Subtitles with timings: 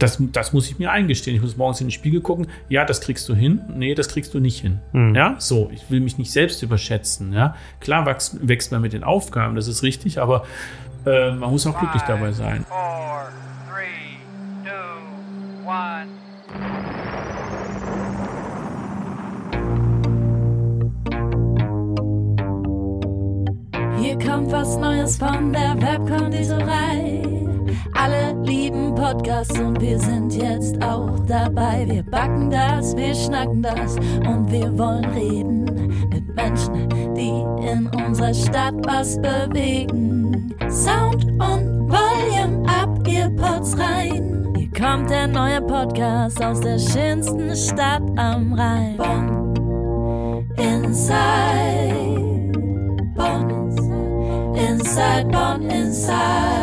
[0.00, 1.36] Das, das muss ich mir eingestehen.
[1.36, 2.46] Ich muss morgens in den Spiegel gucken.
[2.70, 3.60] Ja, das kriegst du hin.
[3.76, 4.80] Nee, das kriegst du nicht hin.
[4.92, 5.14] Mhm.
[5.14, 5.70] Ja, so.
[5.72, 7.34] Ich will mich nicht selbst überschätzen.
[7.34, 10.44] Ja, klar wächst, wächst man mit den Aufgaben, das ist richtig, aber
[11.04, 12.64] äh, man muss auch glücklich dabei sein.
[12.66, 13.28] Four,
[13.68, 14.16] three,
[14.64, 14.70] two,
[15.68, 16.08] one.
[24.00, 27.39] Hier kommt was Neues von der Webkonditorei.
[27.94, 31.84] Alle lieben Podcasts und wir sind jetzt auch dabei.
[31.88, 35.64] Wir backen das, wir schnacken das und wir wollen reden
[36.10, 40.54] mit Menschen, die in unserer Stadt was bewegen.
[40.68, 44.54] Sound und Volume ab, ihr Pods rein.
[44.56, 48.96] Hier kommt der neue Podcast aus der schönsten Stadt am Rhein.
[48.96, 49.54] Bonn
[50.56, 52.52] Inside.
[53.14, 53.50] Bonn
[54.54, 55.28] Inside.
[55.30, 56.59] Bonn Inside.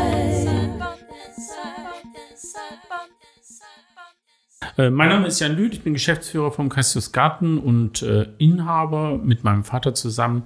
[4.78, 9.18] Äh, mein Name ist Jan Lüth, ich bin Geschäftsführer vom Cassius Garten und äh, Inhaber
[9.18, 10.44] mit meinem Vater zusammen.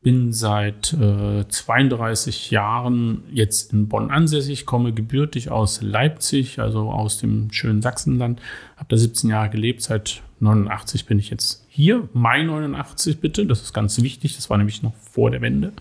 [0.00, 7.18] Bin seit äh, 32 Jahren jetzt in Bonn ansässig, komme gebürtig aus Leipzig, also aus
[7.18, 8.40] dem schönen Sachsenland.
[8.76, 12.08] Habe da 17 Jahre gelebt, seit 89 bin ich jetzt hier.
[12.12, 15.72] Mai 89 bitte, das ist ganz wichtig, das war nämlich noch vor der Wende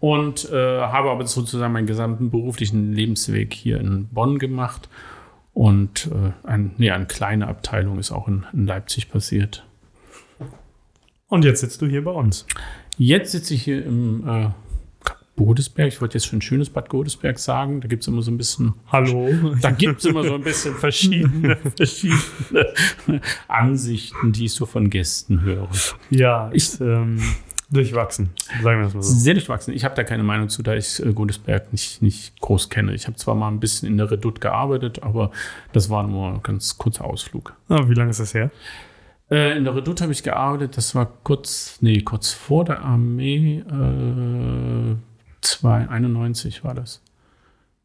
[0.00, 4.88] und äh, habe aber sozusagen meinen gesamten beruflichen Lebensweg hier in Bonn gemacht
[5.54, 9.66] und äh, ein, nee, eine kleine Abteilung ist auch in, in, Leipzig passiert.
[11.28, 12.46] Und jetzt sitzt du hier bei uns.
[12.96, 14.48] Jetzt sitze ich hier im äh,
[15.36, 15.88] Godesberg.
[15.88, 17.80] Ich wollte jetzt schon ein schönes Bad Godesberg sagen.
[17.80, 18.74] Da gibt es immer so ein bisschen.
[18.90, 19.54] Hallo.
[19.60, 22.72] Da gibt es immer so ein bisschen verschiedene, verschiedene
[23.48, 25.68] Ansichten, die ich so von Gästen höre.
[26.10, 26.80] Ja, ich.
[26.80, 27.20] Ähm
[27.72, 28.30] Durchwachsen,
[28.62, 29.14] sagen wir das mal so.
[29.14, 29.74] Sehr durchwachsen.
[29.74, 32.94] Ich habe da keine Meinung zu, da ich äh, Godesberg nicht, nicht groß kenne.
[32.94, 35.30] Ich habe zwar mal ein bisschen in der Redoute gearbeitet, aber
[35.72, 37.54] das war nur ein ganz kurzer Ausflug.
[37.68, 38.50] Ah, wie lange ist das her?
[39.30, 43.60] Äh, in der Redoute habe ich gearbeitet, das war kurz, nee, kurz vor der Armee,
[43.60, 44.96] äh,
[45.40, 47.00] 291 war das.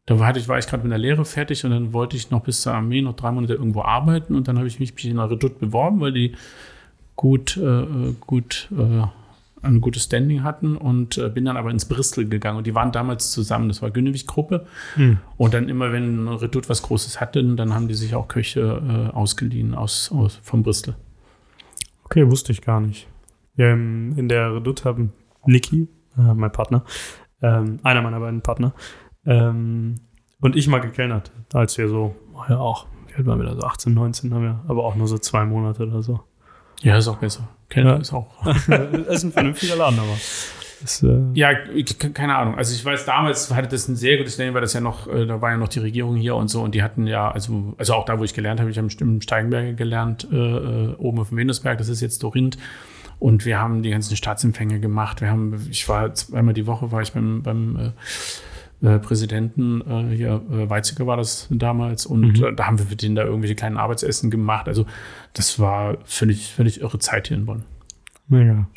[0.04, 2.42] Da war ich, war ich gerade mit der Lehre fertig und dann wollte ich noch
[2.42, 5.30] bis zur Armee noch drei Monate irgendwo arbeiten und dann habe ich mich in der
[5.30, 6.34] Redoute beworben, weil die
[7.16, 9.06] gut, äh, äh gut äh,
[9.62, 12.92] ein gutes Standing hatten und äh, bin dann aber ins Bristol gegangen und die waren
[12.92, 15.18] damals zusammen, das war Günnewig-Gruppe hm.
[15.36, 19.14] und dann immer, wenn Redoute was Großes hatten, dann haben die sich auch Köche äh,
[19.14, 20.94] ausgeliehen aus, aus, vom Bristol.
[22.04, 23.08] Okay, wusste ich gar nicht.
[23.56, 25.12] Ja, in der Redoute haben
[25.44, 26.84] Niki, äh, mein Partner,
[27.42, 28.72] ähm, einer meiner beiden Partner,
[29.26, 29.96] ähm,
[30.40, 33.54] und ich mal gekellnert, als wir so, oh ja auch, wie alt waren wir da,
[33.54, 36.20] so 18, 19 haben wir, aber auch nur so zwei Monate oder so.
[36.80, 37.48] Ja, ist auch besser.
[37.68, 37.96] Kenner ja.
[37.98, 38.28] ist auch.
[38.46, 40.16] ist ein vernünftiger Laden, aber.
[40.80, 41.54] Das, äh ja,
[42.14, 42.56] keine Ahnung.
[42.56, 45.26] Also ich weiß, damals hatte das ein sehr gutes Standing, weil das ja noch, äh,
[45.26, 47.94] da war ja noch die Regierung hier und so und die hatten ja, also, also
[47.94, 51.30] auch da, wo ich gelernt habe, ich habe im Steigenberger gelernt, äh, äh, oben auf
[51.30, 52.58] dem Venusberg, das ist jetzt Dorinth.
[53.18, 55.20] Und wir haben die ganzen Staatsempfänge gemacht.
[55.20, 57.92] Wir haben, ich war zweimal die Woche, war ich beim, beim
[58.82, 62.44] äh, Präsidenten, äh, hier äh, Weizsäcker war das damals, und mhm.
[62.44, 64.68] Äh, da haben wir für den da irgendwelche kleinen Arbeitsessen gemacht.
[64.68, 64.86] Also
[65.34, 67.64] das war völlig, völlig irre Zeit hier in Bonn.
[68.28, 68.68] Mega.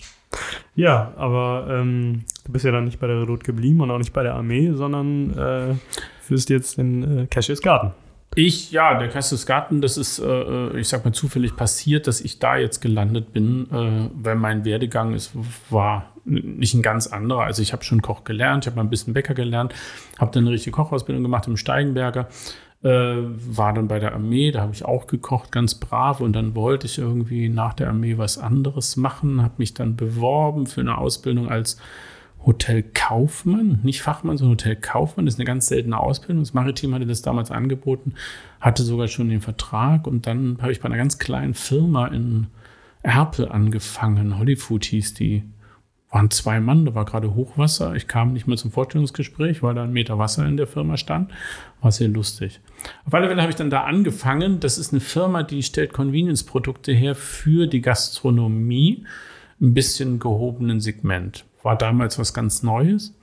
[0.76, 4.14] Ja, aber ähm, du bist ja dann nicht bei der Redoute geblieben und auch nicht
[4.14, 5.76] bei der Armee, sondern äh,
[6.22, 7.92] führst jetzt den äh, Cassius Garten.
[8.36, 12.40] Ich, ja, der Cassius Garten, das ist, äh, ich sag mal, zufällig passiert, dass ich
[12.40, 15.32] da jetzt gelandet bin, äh, weil mein Werdegang ist,
[15.70, 17.44] war nicht ein ganz anderer.
[17.44, 19.74] Also ich habe schon Koch gelernt, ich habe mal ein bisschen Bäcker gelernt,
[20.18, 22.30] habe dann eine richtige Kochausbildung gemacht im Steigenberger,
[22.84, 26.56] äh, war dann bei der Armee, da habe ich auch gekocht, ganz brav und dann
[26.56, 30.98] wollte ich irgendwie nach der Armee was anderes machen, habe mich dann beworben für eine
[30.98, 31.78] Ausbildung als
[32.46, 35.26] Hotelkaufmann, nicht Fachmann, sondern Hotelkaufmann.
[35.26, 36.44] Das ist eine ganz seltene Ausbildung.
[36.44, 38.14] Das Maritim hatte das damals angeboten,
[38.60, 42.48] hatte sogar schon den Vertrag und dann habe ich bei einer ganz kleinen Firma in
[43.04, 44.38] Erpel angefangen.
[44.38, 45.44] Hollyfood hieß die
[46.12, 47.96] waren zwei Mann, da war gerade Hochwasser.
[47.96, 51.32] Ich kam nicht mehr zum Vorstellungsgespräch, weil da ein Meter Wasser in der Firma stand.
[51.80, 52.60] War sehr lustig.
[53.06, 54.60] Auf alle Fälle habe ich dann da angefangen.
[54.60, 59.06] Das ist eine Firma, die stellt Convenience-Produkte her für die Gastronomie.
[59.62, 61.46] Ein bisschen gehobenen Segment.
[61.64, 63.18] War damals was ganz Neues.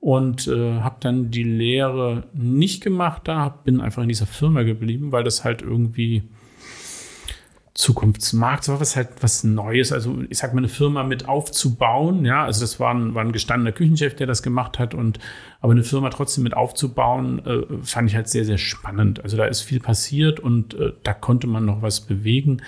[0.00, 5.10] Und äh, habe dann die Lehre nicht gemacht da, bin einfach in dieser Firma geblieben,
[5.10, 6.22] weil das halt irgendwie
[7.76, 9.92] Zukunftsmarkt, so was halt was Neues.
[9.92, 13.32] Also ich sag mal, eine Firma mit aufzubauen, ja, also das war ein, war ein
[13.32, 15.18] gestandener Küchenchef, der das gemacht hat und
[15.60, 19.22] aber eine Firma trotzdem mit aufzubauen, äh, fand ich halt sehr, sehr spannend.
[19.22, 22.62] Also da ist viel passiert und äh, da konnte man noch was bewegen.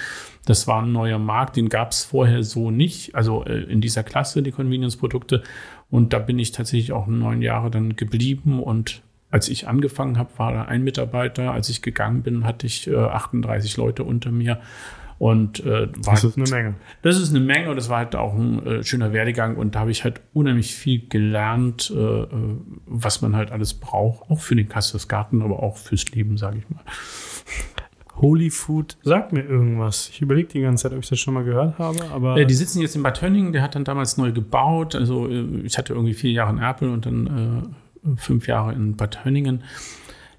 [0.45, 4.03] Das war ein neuer Markt, den gab es vorher so nicht, also äh, in dieser
[4.03, 5.43] Klasse, die Convenience-Produkte.
[5.91, 10.31] Und da bin ich tatsächlich auch neun Jahre dann geblieben und als ich angefangen habe,
[10.37, 11.53] war da ein Mitarbeiter.
[11.53, 14.59] Als ich gegangen bin, hatte ich äh, 38 Leute unter mir.
[15.19, 16.75] Und äh, war, Das ist eine Menge.
[17.03, 19.81] das ist eine Menge und das war halt auch ein äh, schöner Werdegang und da
[19.81, 22.27] habe ich halt unheimlich viel gelernt, äh, äh,
[22.87, 26.59] was man halt alles braucht, auch für den Casters Garten, aber auch fürs Leben, sage
[26.59, 26.83] ich mal.
[28.21, 30.09] Holy Food sagt mir irgendwas.
[30.13, 32.55] Ich überlege die ganze Zeit, ob ich das schon mal gehört habe, aber Äh, die
[32.55, 34.95] sitzen jetzt in Bad Tönningen, der hat dann damals neu gebaut.
[34.95, 37.69] Also äh, ich hatte irgendwie vier Jahre in Erpel und dann äh,
[38.17, 39.63] fünf Jahre in Bad Tönningen.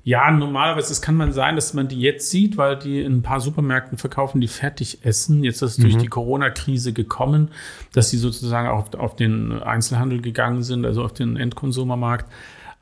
[0.03, 3.21] Ja, normalerweise es kann man sein, dass man die jetzt sieht, weil die in ein
[3.21, 5.43] paar Supermärkten verkaufen, die fertig essen.
[5.43, 7.49] Jetzt ist es durch die Corona-Krise gekommen,
[7.93, 12.25] dass die sozusagen auch auf, auf den Einzelhandel gegangen sind, also auf den Endkonsumermarkt.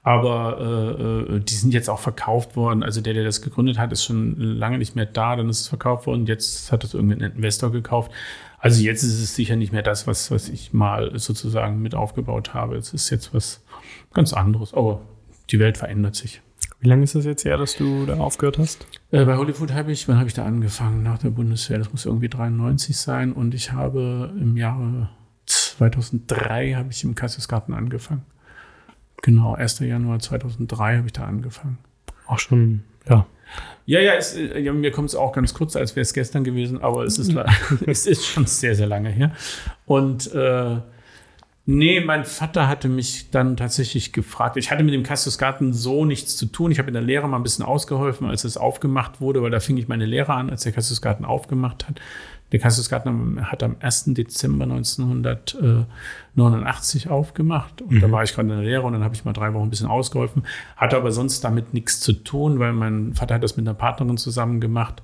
[0.03, 2.81] Aber äh, äh, die sind jetzt auch verkauft worden.
[2.81, 5.35] Also der, der das gegründet hat, ist schon lange nicht mehr da.
[5.35, 6.27] Dann ist es verkauft worden.
[6.27, 8.11] Jetzt hat es irgendein Investor gekauft.
[8.57, 12.53] Also jetzt ist es sicher nicht mehr das, was, was ich mal sozusagen mit aufgebaut
[12.53, 12.75] habe.
[12.75, 13.63] Es ist jetzt was
[14.13, 14.73] ganz anderes.
[14.73, 15.01] Aber
[15.49, 16.41] die Welt verändert sich.
[16.79, 18.87] wie lange ist das jetzt her, dass du da aufgehört hast?
[19.11, 21.03] Äh, bei Hollywood habe ich, wann habe ich da angefangen?
[21.03, 21.77] Nach der Bundeswehr.
[21.77, 23.31] Das muss irgendwie 93 sein.
[23.31, 25.09] Und ich habe im Jahre
[25.45, 28.25] 2003 habe ich im Kasselsgarten angefangen.
[29.21, 29.79] Genau, 1.
[29.79, 31.77] Januar 2003 habe ich da angefangen.
[32.25, 33.25] Auch schon, ja.
[33.85, 36.43] Ja, ja, es, äh, ja mir kommt es auch ganz kurz, als wäre es gestern
[36.43, 37.45] gewesen, aber es ist, le-
[37.87, 39.31] es ist schon sehr, sehr lange her.
[39.85, 40.77] Und äh,
[41.65, 44.57] nee, mein Vater hatte mich dann tatsächlich gefragt.
[44.57, 46.71] Ich hatte mit dem Cassiusgarten so nichts zu tun.
[46.71, 49.59] Ich habe in der Lehre mal ein bisschen ausgeholfen, als es aufgemacht wurde, weil da
[49.59, 51.99] fing ich meine Lehre an, als der Cassiusgarten aufgemacht hat.
[52.51, 54.13] Der Cassiusgarten hat am 1.
[54.13, 59.25] Dezember 1989 aufgemacht und da war ich gerade in der Lehre und dann habe ich
[59.25, 60.43] mal drei Wochen ein bisschen ausgeholfen,
[60.77, 64.17] hatte aber sonst damit nichts zu tun, weil mein Vater hat das mit einer Partnerin
[64.17, 65.03] zusammen gemacht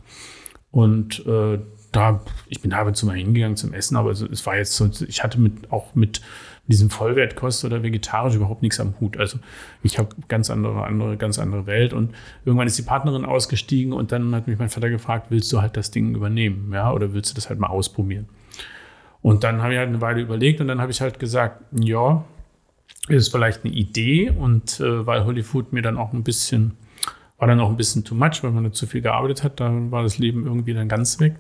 [0.72, 1.60] und äh,
[1.92, 4.58] da, ich bin da ab und zu mal hingegangen zum Essen, aber es, es war
[4.58, 6.22] jetzt so, ich hatte mit, auch mit
[6.68, 9.18] diesem Vollwertkost oder vegetarisch überhaupt nichts am Hut.
[9.18, 9.40] Also
[9.82, 12.14] ich habe ganz andere, andere, ganz andere Welt und
[12.46, 15.76] irgendwann ist die Partnerin ausgestiegen und dann hat mich mein Vater gefragt, willst du halt
[15.76, 18.30] das Ding übernehmen, ja, oder willst du das halt mal ausprobieren?
[19.22, 22.24] Und dann habe ich halt eine Weile überlegt und dann habe ich halt gesagt, ja,
[23.10, 26.78] ist vielleicht eine Idee und äh, weil Hollywood mir dann auch ein bisschen,
[27.38, 29.92] war dann auch ein bisschen too much, weil man da zu viel gearbeitet hat, dann
[29.92, 31.36] war das Leben irgendwie dann ganz weg.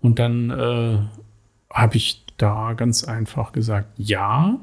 [0.00, 0.98] Und dann äh,
[1.70, 4.58] habe ich da ganz einfach gesagt, ja.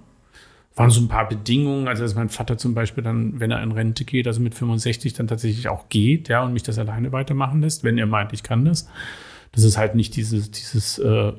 [0.75, 3.73] Waren so ein paar Bedingungen, also dass mein Vater zum Beispiel dann, wenn er in
[3.73, 7.62] Rente geht, also mit 65 dann tatsächlich auch geht, ja, und mich das alleine weitermachen
[7.62, 8.88] lässt, wenn er meint, ich kann das.
[9.53, 11.33] Das ist halt nicht dieses, dieses äh, äh,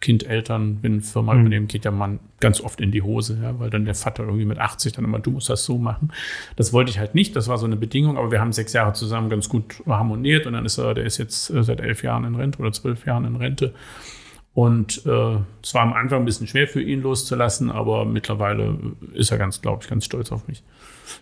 [0.00, 1.40] Kind-Eltern, wenn Firma Mhm.
[1.40, 4.46] übernehmen, geht ja man ganz oft in die Hose, ja, weil dann der Vater irgendwie
[4.46, 6.10] mit 80 dann immer, du musst das so machen.
[6.56, 8.94] Das wollte ich halt nicht, das war so eine Bedingung, aber wir haben sechs Jahre
[8.94, 12.24] zusammen ganz gut harmoniert und dann ist er, der ist jetzt äh, seit elf Jahren
[12.24, 13.74] in Rente oder zwölf Jahren in Rente.
[14.56, 18.78] Und äh, es war am Anfang ein bisschen schwer für ihn loszulassen, aber mittlerweile
[19.12, 20.62] ist er ganz, glaube ich, ganz stolz auf mich,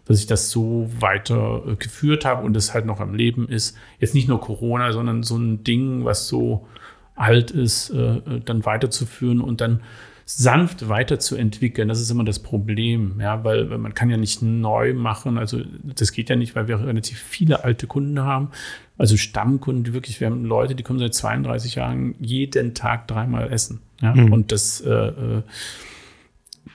[0.05, 3.77] dass ich das so weiter äh, geführt habe und es halt noch am Leben ist.
[3.99, 6.69] Jetzt nicht nur Corona, sondern so ein Ding, was so
[7.17, 9.81] alt ist, äh, äh, dann weiterzuführen und dann
[10.27, 11.89] sanft weiterzuentwickeln.
[11.89, 15.37] Das ist immer das Problem, ja, weil, weil man kann ja nicht neu machen.
[15.39, 18.49] Also das geht ja nicht, weil wir relativ viele alte Kunden haben.
[18.97, 23.53] Also Stammkunden, die wirklich, wir haben Leute, die kommen seit 32 Jahren jeden Tag dreimal
[23.53, 23.81] essen.
[24.01, 24.15] Ja?
[24.15, 24.33] Mhm.
[24.33, 25.43] Und das, äh, äh,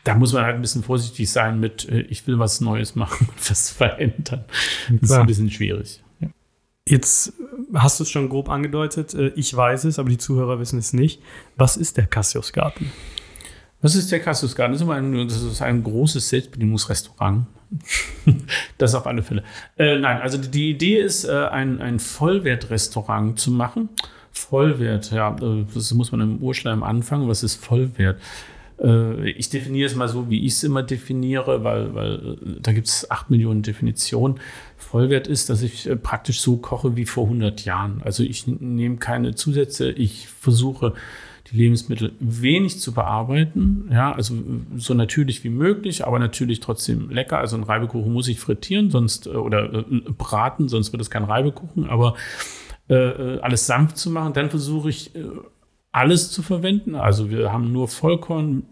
[0.04, 3.28] da muss man halt ein bisschen vorsichtig sein mit, äh, ich will was Neues machen
[3.30, 4.46] und was verändern.
[4.90, 5.22] Das ist Klar.
[5.22, 6.04] ein bisschen schwierig.
[6.20, 6.28] Ja.
[6.88, 7.34] Jetzt
[7.74, 9.14] hast du es schon grob angedeutet.
[9.16, 11.22] äh, Ich weiß es, aber die Zuhörer wissen es nicht.
[11.56, 12.92] Was ist der Cassius-Garten?
[13.82, 14.74] Was ist der Cassiusgarten?
[14.74, 17.46] Das ist, ein, das ist ein großes Selbstbedienungsrestaurant.
[18.78, 19.44] das auf alle Fälle.
[19.78, 23.90] Äh, nein, also die Idee ist, äh, ein, ein Vollwertrestaurant zu machen.
[24.32, 27.28] Vollwert, ja, äh, das muss man im Urschleim anfangen.
[27.28, 28.20] Was ist Vollwert?
[28.82, 32.72] Äh, ich definiere es mal so, wie ich es immer definiere, weil, weil äh, da
[32.74, 34.40] gibt es acht Millionen Definitionen.
[34.78, 38.02] Vollwert ist, dass ich praktisch so koche wie vor 100 Jahren.
[38.04, 40.94] Also ich nehme keine Zusätze, ich versuche
[41.52, 44.36] die Lebensmittel wenig zu bearbeiten, ja, also
[44.78, 47.40] so natürlich wie möglich, aber natürlich trotzdem lecker.
[47.40, 49.84] Also ein Reibekuchen muss ich frittieren, sonst äh, oder äh,
[50.18, 52.16] braten, sonst wird es kein Reibekuchen, aber
[52.90, 54.34] äh, äh, alles sanft zu machen.
[54.34, 55.12] Dann versuche ich
[55.92, 56.96] alles zu verwenden.
[56.96, 58.64] Also wir haben nur Vollkorn.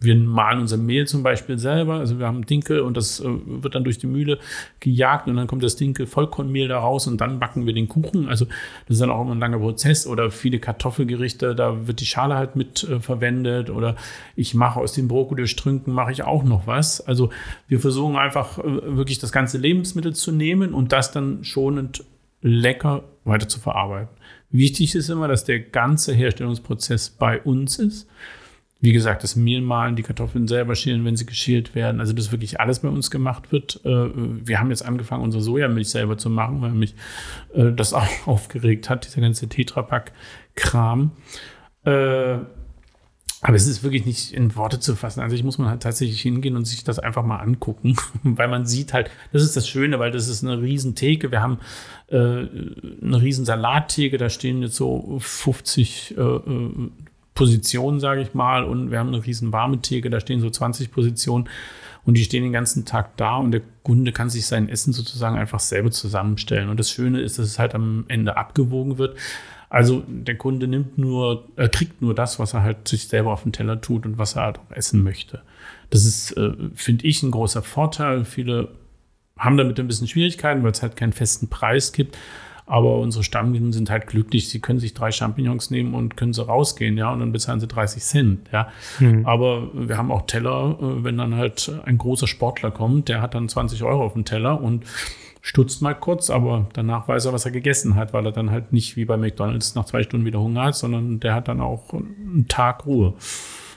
[0.00, 1.94] Wir mahlen unser Mehl zum Beispiel selber.
[1.94, 4.38] Also wir haben Dinkel und das äh, wird dann durch die Mühle
[4.80, 8.28] gejagt und dann kommt das Dinkel Vollkornmehl da raus und dann backen wir den Kuchen.
[8.28, 8.44] Also
[8.86, 12.36] das ist dann auch immer ein langer Prozess oder viele Kartoffelgerichte, da wird die Schale
[12.36, 13.96] halt mit äh, verwendet oder
[14.36, 17.00] ich mache aus den Brokkoli-Strünken mache ich auch noch was.
[17.00, 17.30] Also
[17.66, 22.04] wir versuchen einfach äh, wirklich das ganze Lebensmittel zu nehmen und das dann schonend
[22.40, 24.16] lecker weiter zu verarbeiten.
[24.50, 28.08] Wichtig ist immer, dass der ganze Herstellungsprozess bei uns ist.
[28.80, 32.00] Wie gesagt, das Mehl mahlen, die Kartoffeln selber schälen, wenn sie geschält werden.
[32.00, 33.80] Also, dass wirklich alles bei uns gemacht wird.
[33.84, 36.94] Äh, wir haben jetzt angefangen, unsere Sojamilch selber zu machen, weil mich
[37.54, 41.10] äh, das auch aufgeregt hat, dieser ganze Tetrapack-Kram.
[41.84, 42.38] Äh,
[43.40, 45.20] aber es ist wirklich nicht in Worte zu fassen.
[45.20, 48.66] Also ich muss man halt tatsächlich hingehen und sich das einfach mal angucken, weil man
[48.66, 51.30] sieht halt, das ist das Schöne, weil das ist eine riesen Theke.
[51.30, 51.58] Wir haben
[52.08, 56.90] äh, eine riesen Salattheke, da stehen jetzt so 50 äh, äh,
[57.38, 60.90] Positionen, sage ich mal, und wir haben eine riesen warme Theke, da stehen so 20
[60.90, 61.48] Positionen
[62.04, 65.38] und die stehen den ganzen Tag da und der Kunde kann sich sein Essen sozusagen
[65.38, 66.68] einfach selber zusammenstellen.
[66.68, 69.16] Und das Schöne ist, dass es halt am Ende abgewogen wird.
[69.70, 73.44] Also der Kunde nimmt nur, er kriegt nur das, was er halt sich selber auf
[73.44, 75.42] den Teller tut und was er halt auch essen möchte.
[75.90, 78.24] Das ist, äh, finde ich, ein großer Vorteil.
[78.24, 78.68] Viele
[79.38, 82.18] haben damit ein bisschen Schwierigkeiten, weil es halt keinen festen Preis gibt.
[82.68, 84.50] Aber unsere Stammkunden sind halt glücklich.
[84.50, 87.66] Sie können sich drei Champignons nehmen und können sie rausgehen, ja, und dann bezahlen sie
[87.66, 88.68] 30 Cent, ja.
[89.00, 89.24] Mhm.
[89.26, 93.34] Aber wir haben auch Teller, äh, wenn dann halt ein großer Sportler kommt, der hat
[93.34, 94.84] dann 20 Euro auf dem Teller und
[95.40, 98.72] stutzt mal kurz, aber danach weiß er, was er gegessen hat, weil er dann halt
[98.72, 101.94] nicht wie bei McDonalds nach zwei Stunden wieder Hunger hat, sondern der hat dann auch
[101.94, 103.14] einen Tag Ruhe.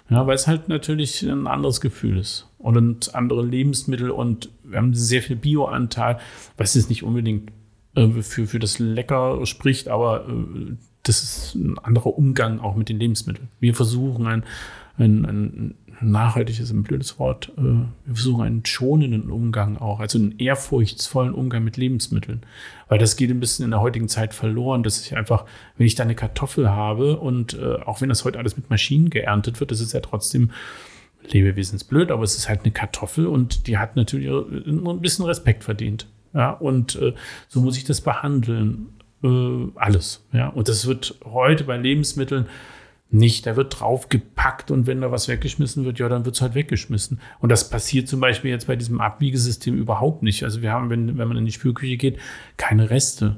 [0.10, 2.50] Ja, weil es halt natürlich ein anderes Gefühl ist.
[2.58, 6.20] Und andere Lebensmittel und wir haben sehr viel Bioanteil,
[6.58, 7.52] was jetzt nicht unbedingt
[7.96, 12.90] äh, für, für das Lecker spricht, aber äh, das ist ein anderer Umgang auch mit
[12.90, 13.50] den Lebensmitteln.
[13.60, 14.44] Wir versuchen ein,
[14.98, 17.52] ein, ein nachhaltig ist ein blödes Wort.
[17.58, 22.42] Äh, wir versuchen einen schonenden Umgang auch, also einen ehrfurchtsvollen Umgang mit Lebensmitteln.
[22.88, 25.46] Weil das geht ein bisschen in der heutigen Zeit verloren, dass ich einfach,
[25.78, 29.10] wenn ich da eine Kartoffel habe und äh, auch wenn das heute alles mit Maschinen
[29.10, 30.52] geerntet wird, das ist ja trotzdem
[31.24, 36.08] lebewesensblöd, aber es ist halt eine Kartoffel und die hat natürlich ein bisschen Respekt verdient.
[36.34, 37.14] Ja, und äh,
[37.48, 38.90] so muss ich das behandeln.
[39.24, 40.26] Äh, alles.
[40.32, 42.48] Ja, und das wird heute bei Lebensmitteln
[43.12, 43.46] nicht.
[43.46, 47.20] Da wird draufgepackt und wenn da was weggeschmissen wird, ja, dann wird es halt weggeschmissen.
[47.40, 50.44] Und das passiert zum Beispiel jetzt bei diesem Abbiegesystem überhaupt nicht.
[50.44, 52.18] Also wir haben, wenn, wenn man in die Spülküche geht,
[52.58, 53.38] keine Reste.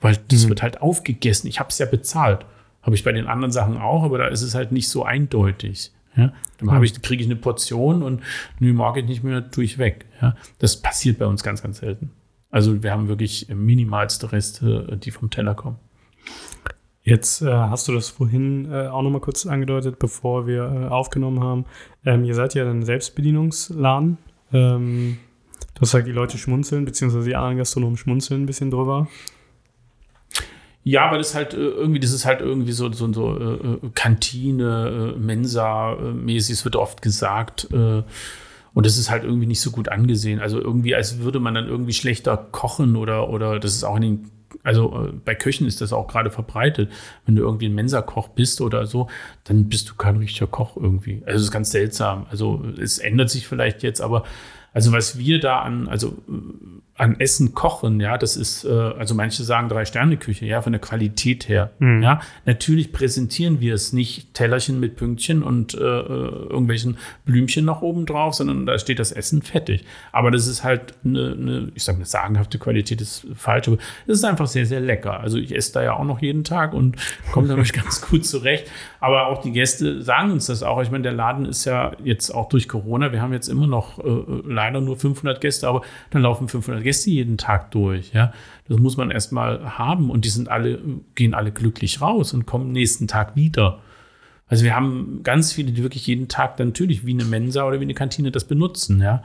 [0.00, 0.50] Weil das mhm.
[0.50, 1.48] wird halt aufgegessen.
[1.48, 2.46] Ich habe es ja bezahlt.
[2.82, 5.92] Habe ich bei den anderen Sachen auch, aber da ist es halt nicht so eindeutig.
[6.16, 6.82] Ja, dann mhm.
[6.82, 8.22] ich, kriege ich eine Portion und
[8.58, 10.06] nö, mag ich nicht mehr, tue ich weg.
[10.20, 12.10] Ja, das passiert bei uns ganz, ganz selten.
[12.50, 15.78] Also wir haben wirklich minimalste Reste, die vom Teller kommen.
[17.02, 21.42] Jetzt äh, hast du das vorhin äh, auch nochmal kurz angedeutet, bevor wir äh, aufgenommen
[21.42, 21.64] haben.
[22.04, 24.18] Ähm, ihr seid ja ein Selbstbedienungsladen.
[24.52, 25.16] Ähm,
[25.74, 29.08] du hast gesagt, die Leute schmunzeln, beziehungsweise die anderen Gastronomen schmunzeln ein bisschen drüber.
[30.84, 33.90] Ja, weil das halt äh, irgendwie, das ist halt irgendwie so, so, so äh, äh
[33.94, 37.68] Kantine, äh, Mensa-mäßig, es wird oft gesagt.
[38.70, 40.40] Äh, und das ist halt irgendwie nicht so gut angesehen.
[40.40, 44.02] Also irgendwie, als würde man dann irgendwie schlechter kochen oder, oder das ist auch in
[44.02, 44.30] den
[44.62, 46.90] also äh, bei Köchen ist das auch gerade verbreitet.
[47.24, 49.08] Wenn du irgendwie ein Mensakoch bist oder so,
[49.44, 51.22] dann bist du kein richtiger Koch irgendwie.
[51.24, 52.26] Also es ist ganz seltsam.
[52.30, 54.24] Also es ändert sich vielleicht jetzt, aber
[54.72, 56.16] also was wir da an, also
[57.00, 61.48] an Essen kochen, ja, das ist, äh, also manche sagen Drei-Sterne-Küche, ja, von der Qualität
[61.48, 61.70] her.
[61.78, 62.02] Mhm.
[62.02, 67.80] Ja, natürlich präsentieren wir es nicht Tellerchen mit Pünktchen und äh, äh, irgendwelchen Blümchen noch
[67.80, 69.86] oben drauf, sondern da steht das Essen fettig.
[70.12, 74.18] Aber das ist halt eine, eine ich sage eine sagenhafte Qualität, ist falsch, aber es
[74.18, 75.20] ist einfach sehr, sehr lecker.
[75.20, 76.96] Also ich esse da ja auch noch jeden Tag und
[77.32, 78.70] komme damit ganz gut zurecht.
[79.00, 80.82] Aber auch die Gäste sagen uns das auch.
[80.82, 83.98] Ich meine, der Laden ist ja jetzt auch durch Corona, wir haben jetzt immer noch
[84.04, 85.80] äh, äh leider nur 500 Gäste, aber
[86.10, 88.32] dann laufen 500 Gäste Gäste jeden Tag durch, ja.
[88.66, 90.80] Das muss man erstmal haben und die sind alle,
[91.14, 93.78] gehen alle glücklich raus und kommen nächsten Tag wieder.
[94.48, 97.78] Also wir haben ganz viele, die wirklich jeden Tag dann natürlich wie eine Mensa oder
[97.78, 99.22] wie eine Kantine das benutzen, ja.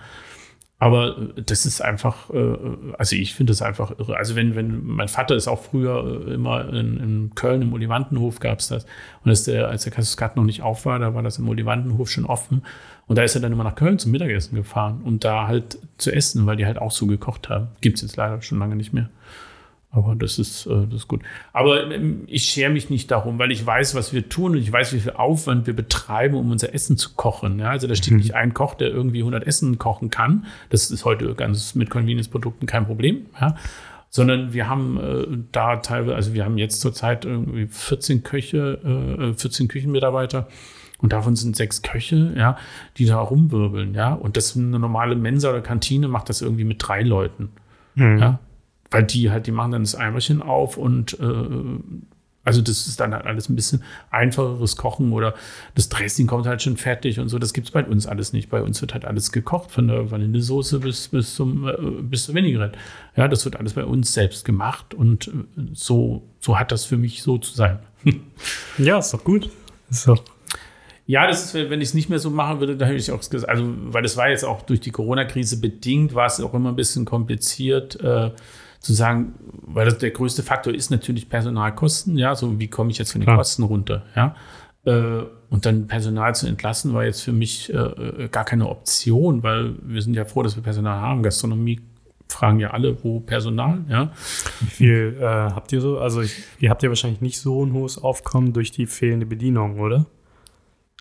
[0.77, 2.55] Aber äh, das ist einfach, äh,
[2.97, 4.17] also ich finde das einfach irre.
[4.17, 8.39] Also wenn, wenn, mein Vater ist auch früher äh, immer in, in Köln im Olivantenhof
[8.39, 8.85] gab es das.
[9.23, 12.09] Und als der, als der Kassiskat noch nicht auf war, da war das im Olivantenhof
[12.09, 12.63] schon offen.
[13.07, 16.11] Und da ist er dann immer nach Köln zum Mittagessen gefahren und da halt zu
[16.11, 17.67] essen, weil die halt auch so gekocht haben.
[17.81, 19.09] Gibt es jetzt leider schon lange nicht mehr.
[19.95, 21.21] Aber das ist, äh, das ist gut.
[21.53, 24.71] Aber ähm, ich schere mich nicht darum, weil ich weiß, was wir tun und ich
[24.71, 27.59] weiß, wie viel Aufwand wir betreiben, um unser Essen zu kochen.
[27.59, 28.19] Ja, also da steht mhm.
[28.19, 30.45] nicht ein Koch, der irgendwie 100 Essen kochen kann.
[30.69, 33.27] Das ist heute ganz mit Convenience-Produkten kein Problem.
[33.39, 33.55] Ja
[34.07, 38.79] sondern wir haben äh, da teilweise, also wir haben jetzt zurzeit irgendwie 14 Köche,
[39.19, 40.47] äh, 14 Küchenmitarbeiter
[40.99, 42.57] und davon sind sechs Köche, ja,
[42.97, 44.13] die da rumwirbeln, ja.
[44.13, 47.49] Und das eine normale Mensa oder Kantine macht das irgendwie mit drei Leuten.
[47.95, 48.17] Mhm.
[48.19, 48.39] Ja.
[48.95, 51.25] Weil die halt, die machen dann das Eimerchen auf und äh,
[52.45, 55.33] also das ist dann halt alles ein bisschen einfacheres Kochen oder
[55.73, 57.37] das Dressing kommt halt schon fertig und so.
[57.37, 58.49] Das gibt es bei uns alles nicht.
[58.49, 61.73] Bei uns wird halt alles gekocht, von der Vanillesoße bis, bis zum äh,
[62.03, 62.77] bis zur Vinaigrette.
[63.17, 65.31] Ja, das wird alles bei uns selbst gemacht und äh,
[65.73, 67.79] so, so hat das für mich so zu sein.
[68.77, 69.49] ja, ist doch gut.
[69.89, 70.23] Ist doch
[71.05, 73.19] Ja, das ist, wenn ich es nicht mehr so machen würde, da hätte ich auch
[73.19, 76.69] gesagt, also, weil das war jetzt auch durch die Corona-Krise bedingt, war es auch immer
[76.69, 78.31] ein bisschen kompliziert, äh,
[78.85, 79.33] zu sagen,
[79.65, 83.21] weil das der größte Faktor ist natürlich Personalkosten, ja, so wie komme ich jetzt von
[83.21, 83.37] den Klar.
[83.37, 84.35] Kosten runter, ja.
[84.85, 89.41] Äh, und dann Personal zu entlassen, war jetzt für mich äh, äh, gar keine Option,
[89.41, 91.23] weil wir sind ja froh, dass wir Personal haben.
[91.23, 91.81] Gastronomie
[92.27, 94.11] fragen ja alle, wo Personal, ja.
[94.59, 95.97] Wie viel äh, habt ihr so?
[95.97, 99.79] Also ich, ihr habt ja wahrscheinlich nicht so ein hohes Aufkommen durch die fehlende Bedienung,
[99.79, 100.05] oder?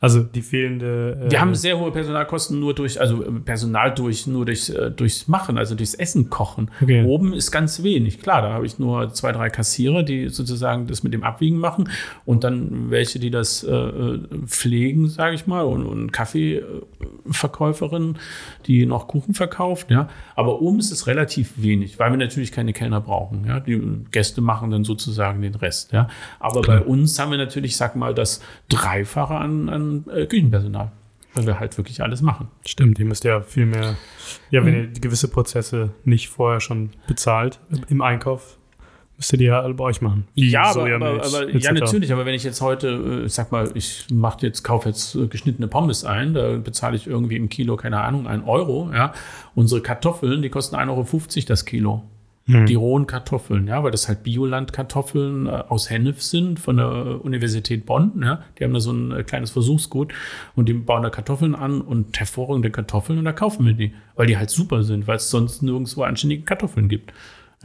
[0.04, 1.18] Also die fehlende.
[1.18, 4.90] Äh, Wir haben sehr hohe Personalkosten nur durch, also äh, Personal durch, nur durch, äh,
[4.90, 6.70] durchs Machen, also durchs Essen kochen.
[6.82, 7.04] Okay.
[7.04, 8.20] Oben ist ganz wenig.
[8.20, 11.88] Klar, da habe ich nur zwei, drei Kassierer, die sozusagen das mit dem Abwiegen machen
[12.26, 18.16] und dann welche, die das äh, äh, pflegen, sage ich mal, und, und Kaffeeverkäuferin,
[18.66, 20.11] die noch Kuchen verkauft, ja.
[20.37, 23.58] Aber oben ist es relativ wenig, weil wir natürlich keine Kellner brauchen, ja.
[23.58, 23.80] Die
[24.11, 26.08] Gäste machen dann sozusagen den Rest, ja.
[26.40, 30.92] Aber bei uns haben wir natürlich, sag mal, das Dreifache an, an äh, Küchenpersonal,
[31.34, 32.48] weil wir halt wirklich alles machen.
[32.66, 33.96] Stimmt, ihr müsst ja viel mehr.
[34.50, 38.58] Ja, wenn ihr gewisse Prozesse nicht vorher schon bezahlt im Einkauf,
[39.16, 40.26] müsst ihr die ja alle bei euch machen.
[40.34, 42.12] Ja, aber, aber, aber ja, natürlich.
[42.12, 45.26] Aber wenn ich jetzt heute, äh, ich sag mal, ich mache jetzt, kaufe jetzt äh,
[45.26, 48.90] geschnittene Pommes ein, da bezahle ich irgendwie im Kilo, keine Ahnung, einen Euro.
[48.92, 49.12] Ja,
[49.54, 52.02] unsere Kartoffeln, die kosten 1,50 Euro das Kilo.
[52.46, 52.66] Hm.
[52.66, 57.86] Die rohen Kartoffeln, ja, weil das halt Bioland-Kartoffeln äh, aus Hennef sind von der Universität
[57.86, 58.20] Bonn.
[58.22, 60.12] Ja, die haben da so ein äh, kleines Versuchsgut
[60.54, 64.26] und die bauen da Kartoffeln an und hervorragende Kartoffeln und da kaufen wir die, weil
[64.26, 67.14] die halt super sind, weil es sonst nirgendwo anständige Kartoffeln gibt.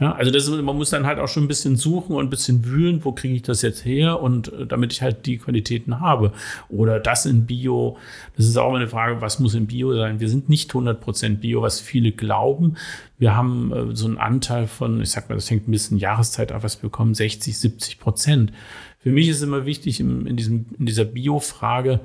[0.00, 2.64] Ja, also das, man muss dann halt auch schon ein bisschen suchen und ein bisschen
[2.64, 6.32] wühlen, wo kriege ich das jetzt her und äh, damit ich halt die Qualitäten habe.
[6.70, 7.98] Oder das in Bio,
[8.34, 10.18] das ist auch eine Frage, was muss in Bio sein?
[10.18, 12.76] Wir sind nicht 100% Bio, was viele glauben.
[13.18, 16.50] Wir haben äh, so einen Anteil von, ich sag mal, das hängt ein bisschen Jahreszeit
[16.50, 18.52] ab, was wir bekommen, 60, 70 Prozent.
[19.00, 22.00] Für mich ist immer wichtig im, in, diesem, in dieser Bio-Frage,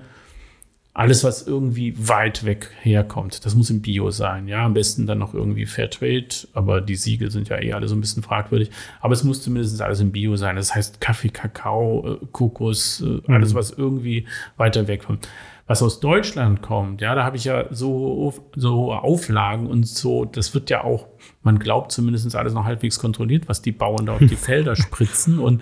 [0.96, 4.48] alles, was irgendwie weit weg herkommt, das muss im Bio sein.
[4.48, 7.96] Ja, am besten dann noch irgendwie Fairtrade, aber die Siegel sind ja eh alle so
[7.96, 8.72] ein bisschen fragwürdig.
[9.02, 10.56] Aber es muss zumindest alles im Bio sein.
[10.56, 15.28] Das heißt Kaffee, Kakao, äh, Kokos, äh, alles, was irgendwie weiter weg kommt.
[15.68, 20.24] Was aus Deutschland kommt, ja, da habe ich ja so, so hohe Auflagen und so,
[20.24, 21.08] das wird ja auch,
[21.44, 25.40] man glaubt zumindest alles noch halbwegs kontrolliert, was die Bauern da auf die Felder spritzen
[25.40, 25.62] und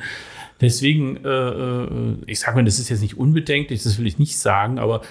[0.63, 4.37] Deswegen, äh, äh, ich sage mal, das ist jetzt nicht unbedenklich, das will ich nicht
[4.39, 5.01] sagen, aber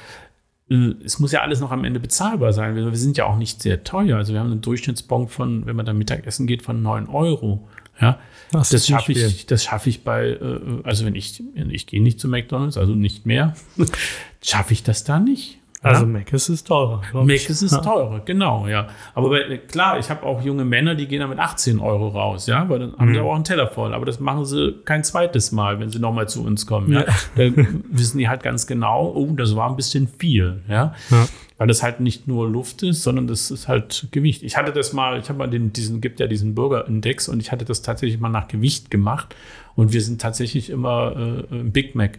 [0.71, 2.75] äh, es muss ja alles noch am Ende bezahlbar sein.
[2.75, 4.17] Wir, wir sind ja auch nicht sehr teuer.
[4.17, 7.69] Also wir haben einen Durchschnittsbon von, wenn man da Mittagessen geht, von 9 Euro.
[8.01, 8.19] Ja,
[8.51, 12.19] Das das schaffe ich, das schaffe ich bei, äh, also wenn ich, ich gehe nicht
[12.19, 13.55] zu McDonalds, also nicht mehr,
[14.43, 15.59] schaffe ich das da nicht.
[15.83, 16.07] Also ja?
[16.07, 17.03] Mc's ist teurer.
[17.11, 17.43] glaub ich.
[17.43, 18.87] Mac ist es teurer, genau, ja.
[19.15, 22.47] Aber bei, klar, ich habe auch junge Männer, die gehen da mit 18 Euro raus,
[22.47, 23.93] ja, weil dann haben sie auch einen Teller voll.
[23.93, 26.93] Aber das machen sie kein zweites Mal, wenn sie nochmal zu uns kommen.
[26.93, 27.05] Ja.
[27.35, 27.45] Da
[27.91, 30.95] wissen die halt ganz genau, oh, das war ein bisschen viel, ja.
[31.11, 31.27] Ja.
[31.57, 34.43] Weil das halt nicht nur Luft ist, sondern das ist halt Gewicht.
[34.43, 37.53] Ich hatte das mal, ich habe mal den, diesen, gibt ja diesen Bürgerindex und ich
[37.53, 39.35] hatte das tatsächlich mal nach Gewicht gemacht.
[39.75, 42.19] Und wir sind tatsächlich immer äh, im Big Mac.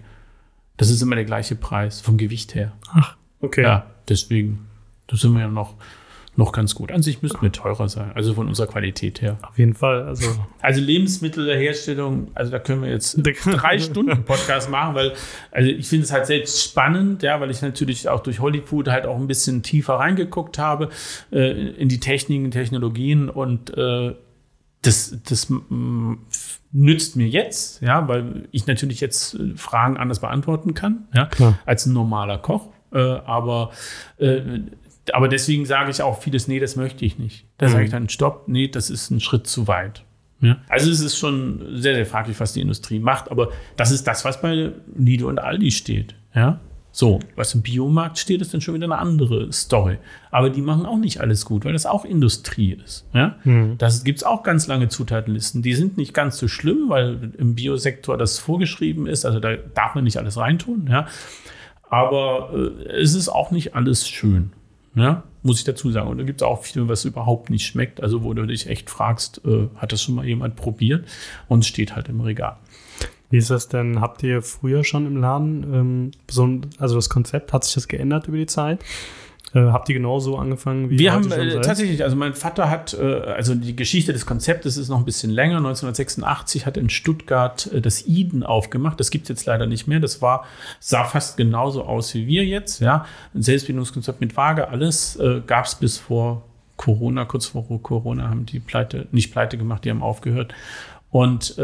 [0.78, 2.74] Das ist immer der gleiche Preis vom Gewicht her.
[3.44, 3.62] Okay.
[3.64, 4.68] Ja, deswegen,
[5.08, 5.76] da sind wir ja noch,
[6.36, 6.92] noch ganz gut.
[6.92, 9.38] An sich müssten wir teurer sein, also von unserer Qualität her.
[9.42, 10.04] Auf jeden Fall.
[10.04, 10.26] Also
[10.62, 15.14] Also Lebensmittelherstellung, also da können wir jetzt drei Stunden Podcast machen, weil
[15.52, 19.06] also ich finde es halt selbst spannend, ja, weil ich natürlich auch durch Hollywood halt
[19.06, 20.90] auch ein bisschen tiefer reingeguckt habe
[21.32, 24.16] äh, in die Techniken, Technologien und äh,
[24.82, 25.48] das, das
[26.72, 31.60] nützt mir jetzt, ja, weil ich natürlich jetzt äh, Fragen anders beantworten kann, ja, Klar.
[31.66, 32.73] als ein normaler Koch.
[32.94, 33.72] Äh, aber,
[34.18, 34.42] äh,
[35.12, 37.46] aber deswegen sage ich auch vieles, nee, das möchte ich nicht.
[37.58, 40.04] Da sage ich dann, stopp, nee, das ist ein Schritt zu weit.
[40.40, 40.58] Ja?
[40.70, 44.26] Also es ist schon sehr, sehr fraglich, was die Industrie macht, aber das ist das,
[44.26, 46.16] was bei Lidl und Aldi steht.
[46.36, 46.60] Ja?
[46.96, 49.98] So, was im Biomarkt steht, ist dann schon wieder eine andere Story.
[50.30, 53.08] Aber die machen auch nicht alles gut, weil das auch Industrie ist.
[53.14, 53.38] Ja?
[53.80, 55.64] Das gibt es auch ganz lange Zutatenlisten.
[55.64, 59.26] Die sind nicht ganz so schlimm, weil im Biosektor das vorgeschrieben ist.
[59.26, 60.88] Also da darf man nicht alles reintun.
[60.88, 61.08] Ja?
[61.94, 64.52] Aber äh, es ist auch nicht alles schön.
[64.96, 65.22] Ja?
[65.44, 66.08] Muss ich dazu sagen.
[66.08, 68.02] Und da gibt es auch viel, was überhaupt nicht schmeckt.
[68.02, 71.06] Also wo du dich echt fragst, äh, hat das schon mal jemand probiert?
[71.48, 72.58] Und es steht halt im Regal.
[73.30, 74.02] Wie ist das denn?
[74.02, 77.88] Habt ihr früher schon im Laden ähm, so ein, also das Konzept, hat sich das
[77.88, 78.84] geändert über die Zeit?
[79.54, 83.04] Äh, habt ihr genauso angefangen wie Wir haben äh, tatsächlich, also mein Vater hat, äh,
[83.04, 85.58] also die Geschichte des Konzeptes ist noch ein bisschen länger.
[85.58, 89.00] 1986 hat in Stuttgart äh, das Eden aufgemacht.
[89.00, 90.00] Das gibt es jetzt leider nicht mehr.
[90.00, 90.46] Das war,
[90.80, 92.82] sah fast genauso aus wie wir jetzt.
[92.82, 96.44] Ja, ein Selbstbedienungskonzept mit Waage, alles äh, gab es bis vor
[96.78, 100.54] Corona, kurz vor Corona haben die pleite, nicht pleite gemacht, die haben aufgehört.
[101.12, 101.56] Und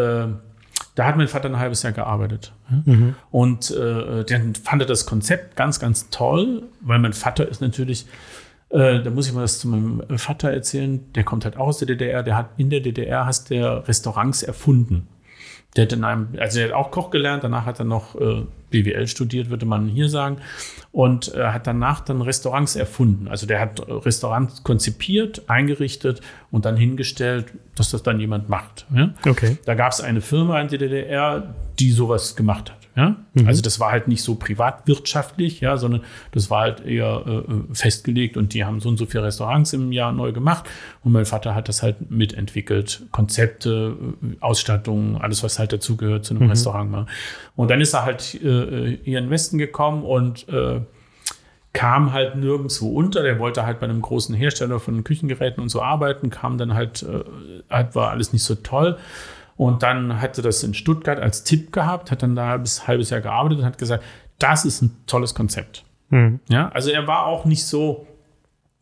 [0.99, 2.51] Da hat mein Vater ein halbes Jahr gearbeitet.
[2.83, 3.15] Mhm.
[3.31, 8.05] Und äh, dann fand er das Konzept ganz, ganz toll, weil mein Vater ist natürlich,
[8.67, 11.77] äh, da muss ich mal das zu meinem Vater erzählen, der kommt halt auch aus
[11.77, 15.07] der DDR, der hat in der DDR hast der Restaurants erfunden.
[15.75, 18.43] Der hat in einem, also der hat auch Koch gelernt, danach hat er noch äh,
[18.71, 20.37] BWL studiert, würde man hier sagen,
[20.91, 23.27] und äh, hat danach dann Restaurants erfunden.
[23.27, 28.87] Also der hat Restaurants konzipiert, eingerichtet und dann hingestellt, dass das dann jemand macht.
[28.93, 29.13] Ja?
[29.25, 29.57] Okay.
[29.65, 32.78] Da gab es eine Firma in der DDR, die sowas gemacht hat.
[32.99, 33.15] Ja?
[33.33, 33.47] Mhm.
[33.47, 38.35] Also das war halt nicht so privatwirtschaftlich, ja, sondern das war halt eher äh, festgelegt
[38.35, 40.65] und die haben so und so viele Restaurants im Jahr neu gemacht
[41.03, 43.03] und mein Vater hat das halt mitentwickelt.
[43.11, 46.49] Konzepte, äh, Ausstattung, alles, was halt dazugehört zu einem Mhm.
[46.49, 46.91] Restaurant.
[46.91, 47.05] Mal.
[47.55, 50.81] Und dann ist er halt äh, hier in den Westen gekommen und äh,
[51.71, 53.23] kam halt nirgendwo unter.
[53.23, 57.03] Der wollte halt bei einem großen Hersteller von Küchengeräten und so arbeiten, kam dann halt,
[57.03, 57.23] äh,
[57.69, 58.97] halt war alles nicht so toll.
[59.59, 63.09] Und dann hatte das in Stuttgart als Tipp gehabt, hat dann da bis ein halbes
[63.09, 64.05] Jahr gearbeitet und hat gesagt,
[64.37, 65.83] das ist ein tolles Konzept.
[66.11, 66.39] Mhm.
[66.47, 68.07] Ja, also er war auch nicht so,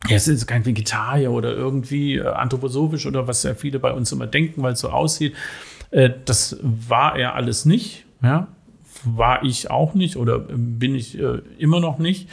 [0.08, 4.28] er ist kein Vegetarier oder irgendwie äh, anthroposophisch oder was ja viele bei uns immer
[4.28, 5.34] denken, weil es so aussieht.
[5.90, 8.06] Äh, das war er alles nicht.
[8.22, 8.46] Ja,
[9.02, 12.28] war ich auch nicht oder bin ich äh, immer noch nicht.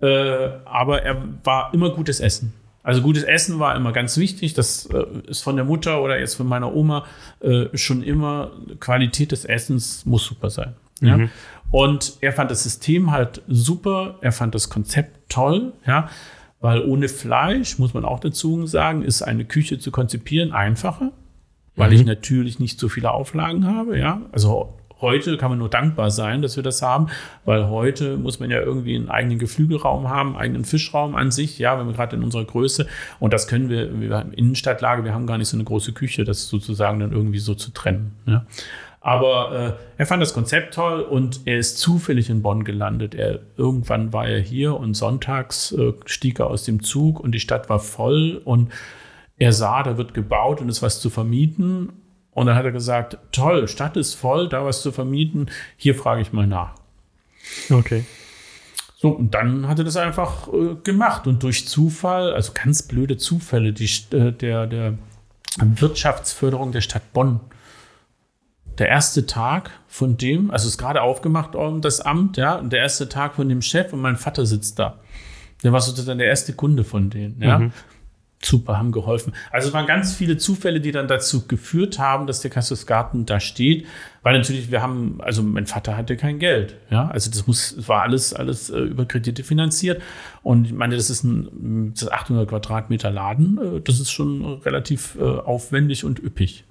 [0.00, 2.52] Aber er war immer gutes Essen.
[2.88, 4.54] Also gutes Essen war immer ganz wichtig.
[4.54, 7.04] Das äh, ist von der Mutter oder jetzt von meiner Oma
[7.40, 10.74] äh, schon immer Qualität des Essens muss super sein.
[11.02, 11.28] Ja?
[11.70, 14.16] Und er fand das System halt super.
[14.22, 15.74] Er fand das Konzept toll.
[15.86, 16.08] Ja,
[16.60, 21.12] weil ohne Fleisch muss man auch dazu sagen, ist eine Küche zu konzipieren einfacher,
[21.76, 23.98] weil ich natürlich nicht so viele Auflagen habe.
[23.98, 27.08] Ja, also heute kann man nur dankbar sein, dass wir das haben,
[27.44, 31.58] weil heute muss man ja irgendwie einen eigenen Geflügelraum haben, einen eigenen Fischraum an sich,
[31.58, 32.86] ja, wenn wir gerade in unserer Größe
[33.20, 36.24] und das können wir, wir haben Innenstadtlage, wir haben gar nicht so eine große Küche,
[36.24, 38.12] das sozusagen dann irgendwie so zu trennen.
[38.26, 38.44] Ja.
[39.00, 43.14] Aber äh, er fand das Konzept toll und er ist zufällig in Bonn gelandet.
[43.14, 47.40] Er, irgendwann war er hier und sonntags äh, stieg er aus dem Zug und die
[47.40, 48.72] Stadt war voll und
[49.38, 51.92] er sah, da wird gebaut und ist was zu vermieten.
[52.38, 56.22] Und dann hat er gesagt, toll, Stadt ist voll, da was zu vermieten, hier frage
[56.22, 56.74] ich mal nach.
[57.68, 58.04] Okay.
[58.96, 61.26] So, und dann hat er das einfach äh, gemacht.
[61.26, 64.94] Und durch Zufall, also ganz blöde Zufälle, die, äh, der, der
[65.60, 67.40] Wirtschaftsförderung der Stadt Bonn,
[68.78, 72.72] der erste Tag von dem, also es ist gerade aufgemacht worden, das Amt, ja, und
[72.72, 75.00] der erste Tag von dem Chef und mein Vater sitzt da.
[75.64, 77.70] Der war sozusagen der erste Kunde von denen, ja.
[78.40, 79.32] Super, haben geholfen.
[79.50, 83.26] Also es waren ganz viele Zufälle, die dann dazu geführt haben, dass der Cassus Garten
[83.26, 83.84] da steht,
[84.22, 87.88] weil natürlich wir haben, also mein Vater hatte kein Geld, ja, also das muss, es
[87.88, 90.00] war alles, alles äh, über Kredite finanziert
[90.44, 94.44] und ich meine, das ist ein das ist 800 Quadratmeter Laden, äh, das ist schon
[94.64, 96.64] relativ äh, aufwendig und üppig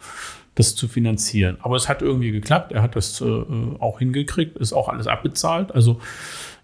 [0.56, 1.58] das zu finanzieren.
[1.62, 2.72] Aber es hat irgendwie geklappt.
[2.72, 5.72] Er hat das auch hingekriegt, ist auch alles abbezahlt.
[5.76, 6.00] Also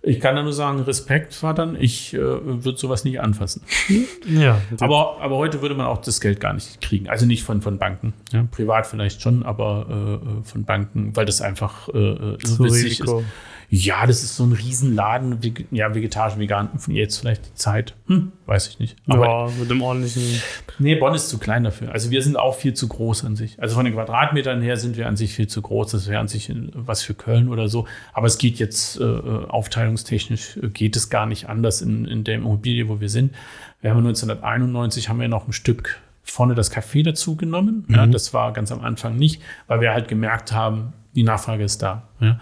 [0.05, 3.63] ich kann da nur sagen, Respekt war dann, ich äh, würde sowas nicht anfassen.
[4.25, 4.61] Ja.
[4.79, 7.09] Aber, aber heute würde man auch das Geld gar nicht kriegen.
[7.09, 8.13] Also nicht von, von Banken.
[8.31, 12.63] Ja, privat vielleicht schon, aber äh, äh, von Banken, weil das einfach äh, so Zu
[12.65, 13.19] witzig Risiko.
[13.19, 13.25] ist.
[13.75, 15.39] Ja, das ist so ein Riesenladen,
[15.71, 16.69] ja, vegetarisch, vegan.
[16.89, 17.95] Jetzt vielleicht die Zeit.
[18.05, 18.95] Hm, weiß ich nicht.
[19.07, 20.21] Aber ja, mit dem ordentlichen.
[20.77, 21.91] Nee, Bonn ist zu klein dafür.
[21.91, 23.59] Also wir sind auch viel zu groß an sich.
[23.59, 25.89] Also von den Quadratmetern her sind wir an sich viel zu groß.
[25.89, 27.87] Das wäre an sich was für Köln oder so.
[28.13, 32.23] Aber es geht jetzt äh, äh, aufteilungstechnisch, äh, geht es gar nicht anders in, in
[32.23, 33.33] der Immobilie, wo wir sind.
[33.81, 37.85] Wir haben 1991 haben wir noch ein Stück vorne das Café dazu genommen.
[37.89, 41.81] Ja, das war ganz am Anfang nicht, weil wir halt gemerkt haben, die Nachfrage ist
[41.81, 42.03] da.
[42.19, 42.39] Ja.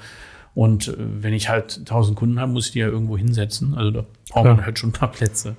[0.53, 3.75] Und äh, wenn ich halt 1000 Kunden habe, muss ich die ja irgendwo hinsetzen.
[3.75, 5.55] Also da braucht man halt schon ein paar Plätze.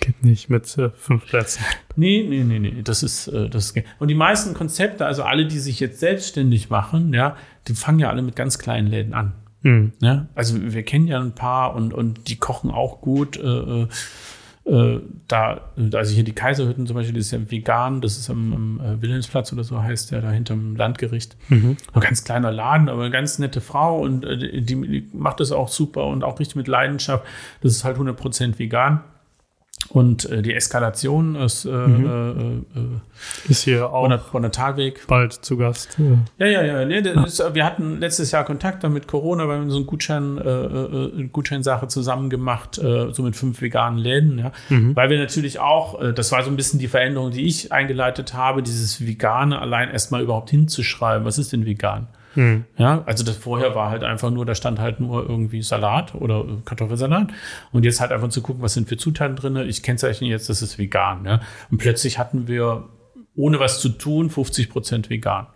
[0.00, 1.64] Geht nicht mit äh, fünf Plätzen.
[1.94, 3.84] Nee, nee, nee, nee, das ist, äh, das ist.
[3.98, 7.36] Und die meisten Konzepte, also alle, die sich jetzt selbstständig machen, ja,
[7.68, 9.34] die fangen ja alle mit ganz kleinen Läden an.
[9.62, 9.92] Hm.
[10.00, 10.26] Ja?
[10.34, 13.36] Also wir kennen ja ein paar und, und die kochen auch gut.
[13.36, 13.86] Äh,
[14.64, 15.60] äh, da,
[15.94, 19.02] also hier die Kaiserhütten zum Beispiel, das ist ja vegan, das ist am, am äh,
[19.02, 21.36] Wilhelmsplatz oder so heißt der, da hinterm Landgericht.
[21.48, 21.76] Mhm.
[21.92, 25.50] Ein ganz kleiner Laden, aber eine ganz nette Frau und äh, die, die macht das
[25.50, 27.24] auch super und auch richtig mit Leidenschaft.
[27.60, 29.00] Das ist halt 100% vegan.
[29.88, 32.64] Und äh, die Eskalation ist äh, Mhm.
[32.74, 35.06] äh, äh, Ist hier auch Bonner, Talweg.
[35.06, 35.98] bald zu Gast.
[36.38, 36.62] Ja, Ja.
[36.62, 36.84] ja, ja.
[36.86, 40.38] Nee, ist, wir hatten letztes Jahr Kontakt dann mit Corona, weil wir so eine Gutschein,
[40.38, 44.52] äh, äh, eine Gutscheinsache zusammen gemacht, äh, so mit fünf veganen Läden, ja.
[44.70, 48.32] Weil wir natürlich auch, äh, das war so ein bisschen die Veränderung, die ich eingeleitet
[48.34, 51.26] habe, dieses Vegane allein erstmal überhaupt hinzuschreiben.
[51.26, 52.06] Was ist denn vegan?
[52.34, 52.64] Hm.
[52.78, 56.44] Ja, also das vorher war halt einfach nur, da stand halt nur irgendwie Salat oder
[56.64, 57.28] Kartoffelsalat.
[57.72, 59.56] Und jetzt halt einfach zu gucken, was sind für Zutaten drin.
[59.56, 61.24] Ich kennzeichne jetzt, das ist vegan.
[61.24, 61.40] Ja?
[61.70, 62.84] Und plötzlich hatten wir,
[63.34, 65.46] ohne was zu tun, 50 Prozent vegan.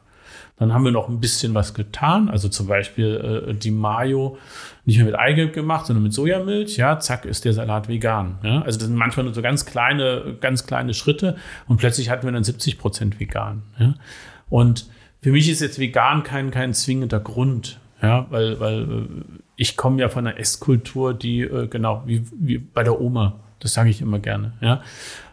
[0.58, 4.38] Dann haben wir noch ein bisschen was getan, also zum Beispiel äh, die Mayo
[4.86, 6.78] nicht mehr mit Eigelb gemacht, sondern mit Sojamilch.
[6.78, 8.38] Ja, zack, ist der Salat vegan.
[8.42, 8.62] Ja?
[8.62, 11.36] Also das sind manchmal nur so ganz kleine, ganz kleine Schritte
[11.68, 13.64] und plötzlich hatten wir dann 70 Prozent vegan.
[13.78, 13.94] Ja?
[14.48, 14.86] Und
[15.26, 17.80] für mich ist jetzt vegan kein, kein zwingender Grund.
[18.00, 19.06] Ja, weil, weil äh,
[19.56, 23.40] ich komme ja von einer Esskultur, die äh, genau wie, wie bei der Oma.
[23.58, 24.52] Das sage ich immer gerne.
[24.60, 24.82] Ja.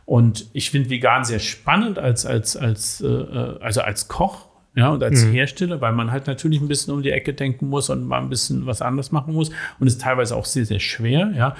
[0.05, 4.89] Und ich finde vegan sehr spannend als, als, als, äh, äh, also als Koch ja,
[4.89, 5.31] und als mhm.
[5.31, 8.29] Hersteller, weil man halt natürlich ein bisschen um die Ecke denken muss und mal ein
[8.29, 9.49] bisschen was anderes machen muss.
[9.79, 11.55] Und es ist teilweise auch sehr, sehr schwer, ja.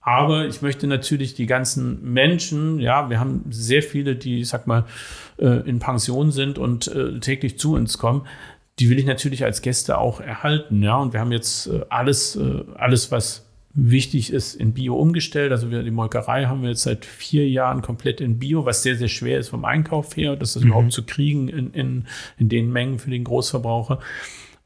[0.00, 4.66] Aber ich möchte natürlich die ganzen Menschen, ja, wir haben sehr viele, die, ich sag
[4.66, 4.86] mal,
[5.40, 8.26] äh, in Pension sind und äh, täglich zu uns kommen.
[8.78, 10.96] Die will ich natürlich als Gäste auch erhalten, ja.
[10.96, 12.38] Und wir haben jetzt äh, alles,
[12.76, 15.52] alles, was wichtig ist, in Bio umgestellt.
[15.52, 18.96] Also wir, die Molkerei haben wir jetzt seit vier Jahren komplett in Bio, was sehr,
[18.96, 20.70] sehr schwer ist vom Einkauf her, das ist mhm.
[20.70, 22.06] überhaupt zu kriegen in, in,
[22.38, 24.00] in den Mengen für den Großverbraucher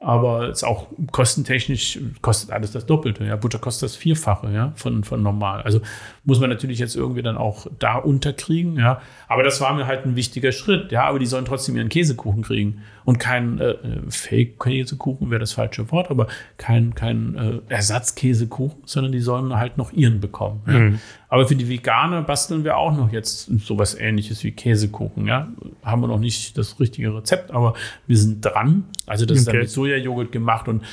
[0.04, 3.24] aber es ist auch kostentechnisch kostet alles das Doppelte.
[3.24, 5.62] Ja, Butter kostet das Vierfache ja, von, von normal.
[5.62, 5.80] Also
[6.24, 8.76] muss man natürlich jetzt irgendwie dann auch da unterkriegen.
[8.76, 10.92] Ja, aber das war mir halt ein wichtiger Schritt.
[10.92, 13.76] Ja, aber die sollen trotzdem ihren Käsekuchen kriegen und kein äh,
[14.08, 19.92] Fake-Käsekuchen wäre das falsche Wort, aber kein, kein äh, Ersatzkäsekuchen, sondern die sollen halt noch
[19.92, 20.62] ihren bekommen.
[20.66, 20.72] Ja.
[20.72, 21.00] Mhm.
[21.34, 25.26] Aber für die Veganer basteln wir auch noch jetzt sowas ähnliches wie Käsekuchen.
[25.26, 25.48] Ja?
[25.82, 27.74] Haben wir noch nicht das richtige Rezept, aber
[28.06, 28.84] wir sind dran.
[29.04, 29.40] Also das okay.
[29.40, 30.84] ist dann mit Sojajoghurt gemacht und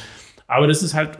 [0.47, 1.19] aber das ist halt,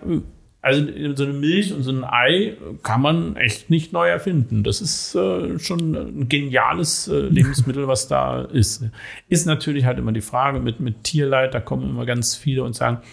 [0.63, 4.63] also so eine Milch und so ein Ei kann man echt nicht neu erfinden.
[4.63, 8.86] Das ist äh, schon ein geniales äh, Lebensmittel, was da ist.
[9.29, 12.75] Ist natürlich halt immer die Frage mit, mit Tierleid, da kommen immer ganz viele und
[12.75, 13.03] sagen,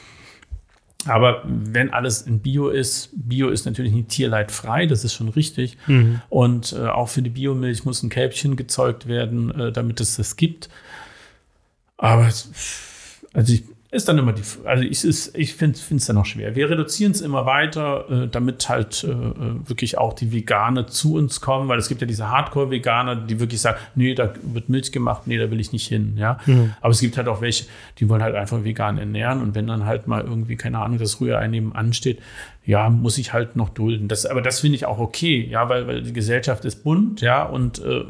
[1.07, 5.79] aber wenn alles in Bio ist, Bio ist natürlich nicht tierleidfrei, das ist schon richtig.
[5.87, 6.21] Mhm.
[6.29, 10.37] Und äh, auch für die Biomilch muss ein Kälbchen gezeugt werden, äh, damit es das
[10.37, 10.69] gibt.
[11.97, 16.55] Aber also ich, ist dann immer die, also ich, ich finde es dann noch schwer.
[16.55, 21.41] Wir reduzieren es immer weiter, äh, damit halt äh, wirklich auch die Veganer zu uns
[21.41, 25.23] kommen, weil es gibt ja diese Hardcore-Veganer, die wirklich sagen, nee, da wird Milch gemacht,
[25.27, 26.39] nee, da will ich nicht hin, ja.
[26.45, 26.75] Mhm.
[26.83, 27.65] Aber es gibt halt auch welche,
[27.99, 31.19] die wollen halt einfach vegan ernähren und wenn dann halt mal irgendwie, keine Ahnung, das
[31.23, 32.21] Rührei neben ansteht,
[32.67, 34.09] ja, muss ich halt noch dulden.
[34.09, 37.43] Das, aber das finde ich auch okay, ja, weil, weil die Gesellschaft ist bunt, ja,
[37.43, 38.05] und äh,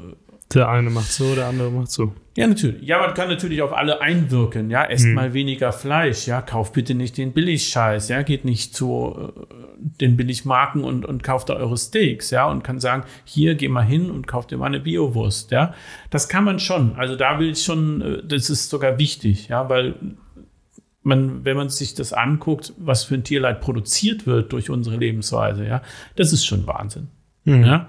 [0.55, 2.13] der eine macht so, der andere macht so.
[2.37, 2.83] Ja, natürlich.
[2.83, 4.71] Ja, man kann natürlich auf alle einwirken.
[4.71, 5.15] Ja, esst hm.
[5.15, 6.27] mal weniger Fleisch.
[6.27, 8.09] Ja, kauft bitte nicht den Billigscheiß.
[8.09, 9.41] Ja, geht nicht zu äh,
[10.01, 12.31] den Billigmarken und, und kauft da eure Steaks.
[12.31, 15.51] Ja, und kann sagen, hier, geh mal hin und kauft dir mal eine Biowurst.
[15.51, 15.75] Ja,
[16.11, 16.95] das kann man schon.
[16.97, 19.49] Also da will ich schon, äh, das ist sogar wichtig.
[19.49, 19.97] Ja, weil
[21.03, 25.67] man, wenn man sich das anguckt, was für ein Tierleid produziert wird durch unsere Lebensweise.
[25.67, 25.83] Ja,
[26.17, 27.09] das ist schon Wahnsinn.
[27.45, 27.65] Mhm.
[27.65, 27.89] Ja.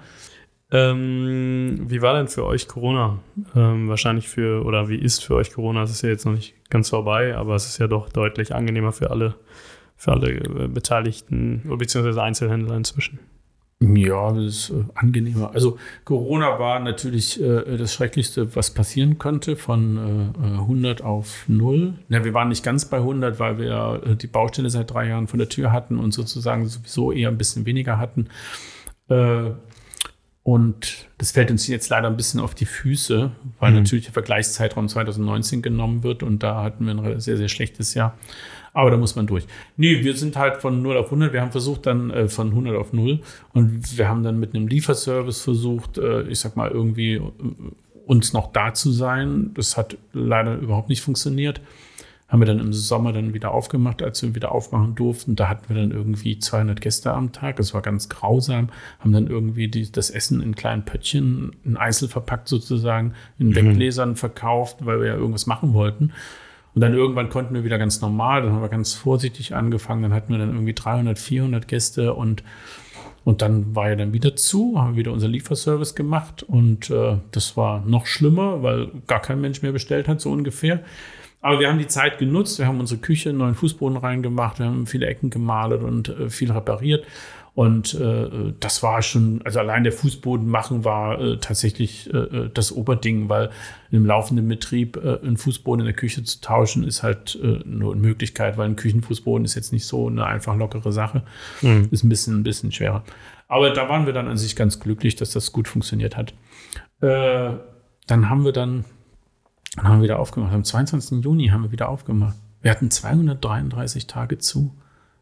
[0.72, 3.18] Ähm, wie war denn für euch Corona?
[3.56, 5.82] Ähm, wahrscheinlich für, oder wie ist für euch Corona?
[5.82, 8.92] Es ist ja jetzt noch nicht ganz vorbei, aber es ist ja doch deutlich angenehmer
[8.92, 9.34] für alle,
[9.96, 13.18] für alle äh, Beteiligten, beziehungsweise Einzelhändler inzwischen.
[13.82, 15.52] Ja, das ist äh, angenehmer.
[15.54, 21.94] Also Corona war natürlich äh, das Schrecklichste, was passieren konnte, von äh, 100 auf 0.
[22.10, 25.28] Ja, wir waren nicht ganz bei 100, weil wir äh, die Baustelle seit drei Jahren
[25.28, 28.28] von der Tür hatten und sozusagen sowieso eher ein bisschen weniger hatten.
[30.42, 33.78] Und das fällt uns jetzt leider ein bisschen auf die Füße, weil mhm.
[33.78, 38.16] natürlich der Vergleichszeitraum 2019 genommen wird und da hatten wir ein sehr, sehr schlechtes Jahr.
[38.72, 39.46] Aber da muss man durch.
[39.76, 41.32] Nee, wir sind halt von 0 auf 100.
[41.32, 43.20] Wir haben versucht dann äh, von 100 auf 0
[43.52, 47.22] und wir haben dann mit einem Lieferservice versucht, äh, ich sag mal irgendwie äh,
[48.06, 49.50] uns noch da zu sein.
[49.54, 51.60] Das hat leider überhaupt nicht funktioniert
[52.30, 55.34] haben wir dann im Sommer dann wieder aufgemacht, als wir wieder aufmachen durften.
[55.34, 57.56] Da hatten wir dann irgendwie 200 Gäste am Tag.
[57.56, 58.68] Das war ganz grausam.
[59.00, 63.56] Haben dann irgendwie die, das Essen in kleinen Pöttchen, in Eisel verpackt sozusagen, in mhm.
[63.56, 66.12] Weggläsern verkauft, weil wir ja irgendwas machen wollten.
[66.72, 68.42] Und dann irgendwann konnten wir wieder ganz normal.
[68.42, 70.02] Dann haben wir ganz vorsichtig angefangen.
[70.02, 72.44] Dann hatten wir dann irgendwie 300, 400 Gäste und
[73.22, 77.54] und dann war er dann wieder zu, haben wieder unser Lieferservice gemacht und äh, das
[77.54, 80.82] war noch schlimmer, weil gar kein Mensch mehr bestellt hat, so ungefähr.
[81.42, 84.66] Aber wir haben die Zeit genutzt, wir haben unsere Küche, einen neuen Fußboden reingemacht, wir
[84.66, 87.06] haben viele Ecken gemalt und äh, viel repariert.
[87.54, 92.72] Und äh, das war schon, also allein der Fußboden machen war äh, tatsächlich äh, das
[92.72, 93.50] Oberding, weil
[93.90, 97.92] im laufenden Betrieb äh, einen Fußboden in der Küche zu tauschen, ist halt äh, nur
[97.92, 101.22] eine Möglichkeit, weil ein Küchenfußboden ist jetzt nicht so eine einfach lockere Sache.
[101.60, 101.88] Mhm.
[101.90, 103.02] Ist ein bisschen, ein bisschen schwerer.
[103.48, 106.32] Aber da waren wir dann an sich ganz glücklich, dass das gut funktioniert hat.
[107.00, 107.56] Äh,
[108.06, 108.84] dann haben wir dann
[109.76, 110.52] dann haben wir wieder aufgemacht.
[110.52, 111.24] Am 22.
[111.24, 112.36] Juni haben wir wieder aufgemacht.
[112.62, 114.76] Wir hatten 233 Tage zu.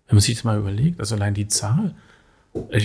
[0.06, 1.94] Wenn man sich das mal überlegt, also allein die Zahl,
[2.71, 2.81] Ey,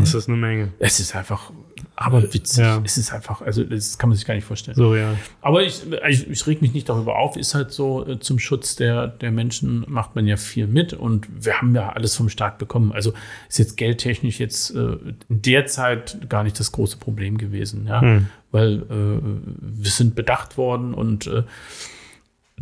[0.00, 0.72] Das ist eine Menge.
[0.78, 1.52] es ist einfach,
[1.96, 2.64] aber witzig.
[2.64, 2.80] Ja.
[2.84, 4.76] Es ist einfach, also das kann man sich gar nicht vorstellen.
[4.76, 5.14] So, ja.
[5.40, 8.76] Aber ich, ich, ich reg mich nicht darüber auf, ist halt so, äh, zum Schutz
[8.76, 12.58] der, der Menschen macht man ja viel mit und wir haben ja alles vom Staat
[12.58, 12.92] bekommen.
[12.92, 13.12] Also
[13.48, 14.96] ist jetzt geldtechnisch jetzt äh,
[15.28, 18.00] in der Zeit gar nicht das große Problem gewesen, ja.
[18.00, 18.26] Hm.
[18.52, 19.22] Weil äh,
[19.60, 21.44] wir sind bedacht worden und äh,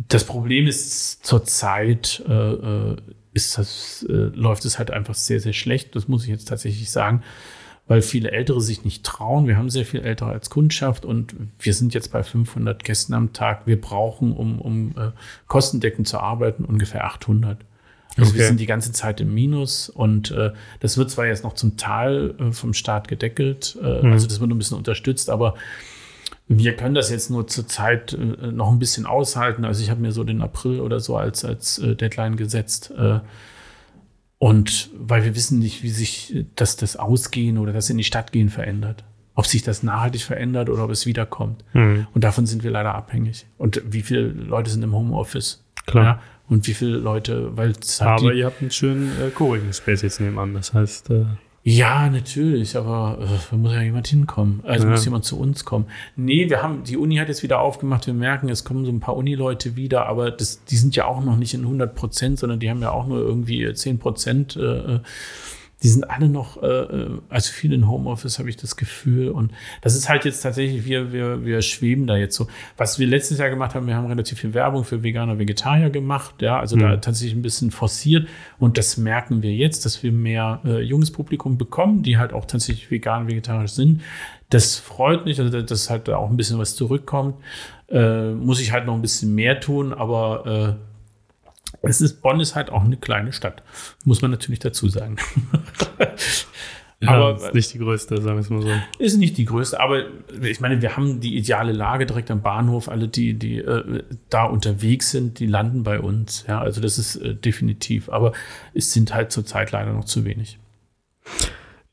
[0.07, 2.95] das Problem ist zurzeit äh, äh,
[3.45, 5.95] ist das, äh, läuft es halt einfach sehr, sehr schlecht.
[5.95, 7.23] Das muss ich jetzt tatsächlich sagen,
[7.87, 9.47] weil viele Ältere sich nicht trauen.
[9.47, 13.33] Wir haben sehr viel Ältere als Kundschaft und wir sind jetzt bei 500 Gästen am
[13.33, 13.65] Tag.
[13.65, 15.11] Wir brauchen, um, um äh,
[15.47, 17.57] kostendeckend zu arbeiten, ungefähr 800.
[18.17, 18.47] Also wir Okay.
[18.47, 22.35] sind die ganze Zeit im Minus und äh, das wird zwar jetzt noch zum Teil
[22.39, 25.55] äh, vom Staat gedeckelt, äh, also das wird ein bisschen unterstützt, aber
[26.49, 29.65] wir können das jetzt nur zurzeit äh, noch ein bisschen aushalten.
[29.65, 32.91] Also ich habe mir so den April oder so als, als äh, Deadline gesetzt.
[32.97, 33.19] Äh,
[34.39, 38.03] und weil wir wissen nicht, wie sich äh, das, das Ausgehen oder das in die
[38.03, 39.03] Stadt gehen verändert.
[39.35, 41.63] Ob sich das nachhaltig verändert oder ob es wiederkommt.
[41.73, 42.07] Hm.
[42.13, 43.45] Und davon sind wir leider abhängig.
[43.59, 45.63] Und wie viele Leute sind im Homeoffice?
[45.85, 46.03] Klar.
[46.03, 46.19] Ja?
[46.49, 50.01] Und wie viele Leute, weil es halt Aber ihr habt einen schönen äh, Coworking Space
[50.01, 50.55] jetzt nebenan.
[50.55, 51.25] Das heißt, äh,
[51.63, 54.61] Ja, natürlich, aber äh, da muss ja jemand hinkommen.
[54.63, 54.91] Also Ja.
[54.91, 55.85] muss jemand zu uns kommen.
[56.15, 58.07] Nee, wir haben, die Uni hat jetzt wieder aufgemacht.
[58.07, 61.23] Wir merken, es kommen so ein paar Unileute wieder, aber das, die sind ja auch
[61.23, 64.55] noch nicht in 100 Prozent, sondern die haben ja auch nur irgendwie 10 Prozent.
[64.55, 64.99] Äh,
[65.81, 69.29] die sind alle noch, äh, also viel in Homeoffice, habe ich das Gefühl.
[69.29, 72.47] Und das ist halt jetzt tatsächlich, wir, wir, wir schweben da jetzt so.
[72.75, 76.41] Was wir letztes Jahr gemacht haben, wir haben relativ viel Werbung für Veganer, Vegetarier gemacht,
[76.41, 78.27] ja, also da tatsächlich ein bisschen forciert.
[78.57, 82.45] Und das merken wir jetzt, dass wir mehr äh, junges Publikum bekommen, die halt auch
[82.45, 84.01] tatsächlich vegan, vegetarisch sind.
[84.49, 87.35] Das freut mich, also dass halt da auch ein bisschen was zurückkommt.
[87.87, 90.88] Äh, muss ich halt noch ein bisschen mehr tun, aber äh,
[91.81, 93.63] es ist, Bonn ist halt auch eine kleine Stadt,
[94.05, 95.17] muss man natürlich dazu sagen.
[96.99, 98.69] ja, aber ist nicht die größte, sagen wir es mal so.
[98.97, 100.03] ist nicht die größte, aber
[100.41, 102.89] ich meine, wir haben die ideale Lage direkt am Bahnhof.
[102.89, 106.45] Alle, die, die äh, da unterwegs sind, die landen bei uns.
[106.47, 108.09] Ja, also das ist äh, definitiv.
[108.09, 108.33] Aber
[108.73, 110.59] es sind halt zurzeit leider noch zu wenig.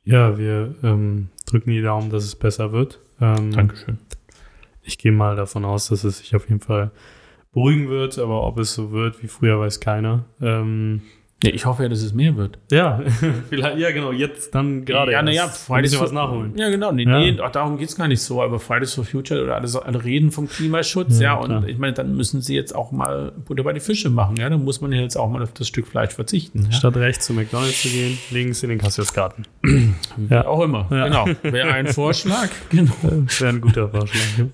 [0.04, 3.00] Ja, wir ähm, drücken die Daumen, dass es besser wird.
[3.20, 3.98] Ähm, Dankeschön.
[4.82, 6.92] Ich gehe mal davon aus, dass es sich auf jeden Fall
[7.56, 10.26] beruhigen wird, aber ob es so wird wie früher, weiß keiner.
[10.42, 11.00] Ähm,
[11.44, 12.58] Ja, ich hoffe ja, dass es mehr wird.
[12.72, 13.00] ja,
[13.50, 15.12] vielleicht, ja, genau, jetzt dann gerade.
[15.12, 15.50] ja, naja.
[15.68, 16.52] Ein bisschen was for- nachholen.
[16.56, 16.92] Ja, genau.
[16.92, 17.18] Nee, Ja.
[17.18, 18.42] nee auch darum geht es gar nicht so.
[18.42, 21.34] Aber Fridays for Future oder alle, alle reden vom Klimaschutz, ja.
[21.34, 21.66] Ja, und klar.
[21.68, 24.36] ich meine, dann müssen sie jetzt auch mal Butter bei die Fische machen.
[24.36, 26.64] Ja, dann muss man jetzt auch mal auf das Stück Fleisch verzichten.
[26.70, 26.72] Ja?
[26.72, 29.46] Statt rechts zu McDonalds zu gehen, links in den Cassiusgarten.
[30.30, 30.46] Ja.
[30.46, 30.86] auch immer.
[30.90, 31.04] Ja.
[31.08, 31.26] Genau.
[31.42, 32.48] Wäre ein Vorschlag.
[32.70, 32.92] Genau.
[33.02, 34.38] Wäre ein guter Vorschlag.
[34.38, 34.50] ne?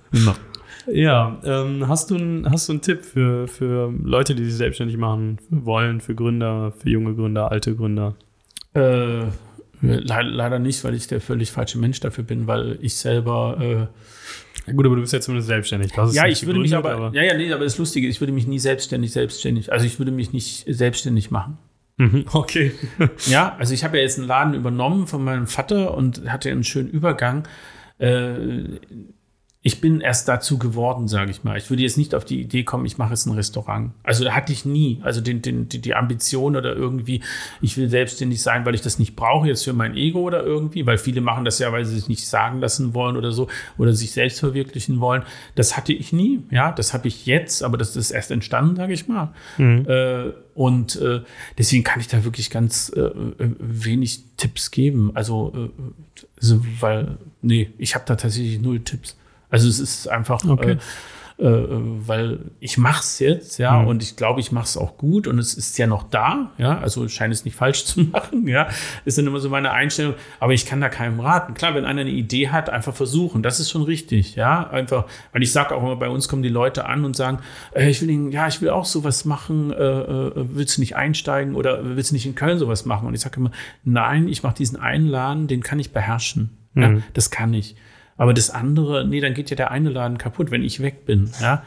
[0.90, 4.96] Ja, ähm, hast, du einen, hast du einen Tipp für, für Leute, die sich selbstständig
[4.96, 8.14] machen wollen, für Gründer, für junge Gründer, alte Gründer?
[8.74, 8.80] Äh,
[9.80, 13.56] le leider nicht, weil ich der völlig falsche Mensch dafür bin, weil ich selber.
[13.60, 13.86] Äh,
[14.66, 15.92] Ja, gut, aber du bist ja zumindest selbstständig.
[16.12, 18.32] Ja, ich würde mich gegründet, aber, Ja, ja, nee, aber das Lustige, ist, ich würde
[18.32, 19.72] mich nie selbstständig, selbstständig.
[19.72, 21.58] Also ich würde mich nicht selbstständig machen.
[21.98, 22.72] Mhm, Okay.
[23.26, 26.64] Ja, also ich habe ja jetzt einen Laden übernommen von meinem Vater und hatte einen
[26.64, 27.46] schönen Übergang.
[27.98, 28.78] Äh,
[29.64, 31.56] ich bin erst dazu geworden, sage ich mal.
[31.56, 33.92] Ich würde jetzt nicht auf die Idee kommen, ich mache jetzt ein Restaurant.
[34.02, 37.22] Also da hatte ich nie, also den, den, die, die Ambition oder irgendwie,
[37.60, 40.84] ich will selbstständig sein, weil ich das nicht brauche jetzt für mein Ego oder irgendwie,
[40.84, 43.46] weil viele machen das ja, weil sie sich nicht sagen lassen wollen oder so
[43.78, 45.22] oder sich selbst verwirklichen wollen.
[45.54, 48.94] Das hatte ich nie, ja, das habe ich jetzt, aber das ist erst entstanden, sage
[48.94, 49.32] ich mal.
[49.86, 51.20] Äh, und äh,
[51.56, 55.12] deswegen kann ich da wirklich ganz äh, wenig Tipps geben.
[55.14, 55.70] Also,
[56.36, 59.16] also weil, nee, ich habe da tatsächlich null Tipps.
[59.52, 60.72] Also es ist einfach, Okay.
[61.38, 61.66] äh, äh,
[62.06, 63.88] weil ich mach's jetzt, ja, Mhm.
[63.88, 66.78] und ich glaube, ich mache es auch gut und es ist ja noch da, ja,
[66.78, 68.68] also ich scheine es nicht falsch zu machen, ja,
[69.06, 71.54] ist dann immer so meine Einstellung, aber ich kann da keinem raten.
[71.54, 75.42] Klar, wenn einer eine Idee hat, einfach versuchen, das ist schon richtig, ja, einfach, weil
[75.42, 77.38] ich sage auch immer, bei uns kommen die Leute an und sagen,
[77.74, 80.96] äh, ich will, ihn, ja, ich will auch sowas machen, äh, äh, willst du nicht
[80.96, 83.08] einsteigen oder willst du nicht in Köln sowas machen?
[83.08, 83.50] Und ich sage immer,
[83.84, 87.02] nein, ich mache diesen einen Laden, den kann ich beherrschen, ja, Mhm.
[87.14, 87.74] das kann ich.
[88.16, 91.30] Aber das andere, nee, dann geht ja der eine Laden kaputt, wenn ich weg bin.
[91.40, 91.62] Ja?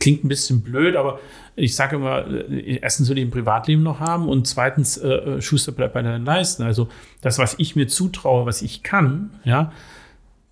[0.00, 1.18] Klingt ein bisschen blöd, aber
[1.56, 5.42] ich sage immer, äh, erstens will ich ein Privatleben noch haben und zweitens, äh, äh,
[5.42, 6.62] Schuster bleibt bei deinen Leisten.
[6.62, 6.88] Also
[7.20, 9.72] das, was ich mir zutraue, was ich kann, ja,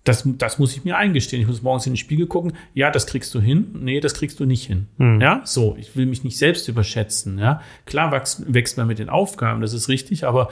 [0.03, 1.41] das, das muss ich mir eingestehen.
[1.41, 4.39] Ich muss morgens in den Spiegel gucken, ja, das kriegst du hin, nee, das kriegst
[4.39, 4.87] du nicht hin.
[5.21, 7.37] Ja, so, ich will mich nicht selbst überschätzen.
[7.39, 10.49] Ja, klar wächst, wächst man mit den Aufgaben, das ist richtig, aber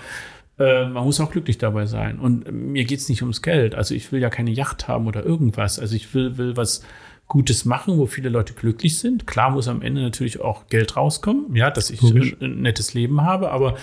[0.57, 2.19] äh, man muss auch glücklich dabei sein.
[2.19, 3.75] Und mir geht es nicht ums Geld.
[3.75, 5.79] Also ich will ja keine Yacht haben oder irgendwas.
[5.79, 6.81] Also ich will, will was
[7.27, 9.25] Gutes machen, wo viele Leute glücklich sind.
[9.25, 13.21] Klar muss am Ende natürlich auch Geld rauskommen, ja, dass ich ein, ein nettes Leben
[13.21, 13.75] habe, aber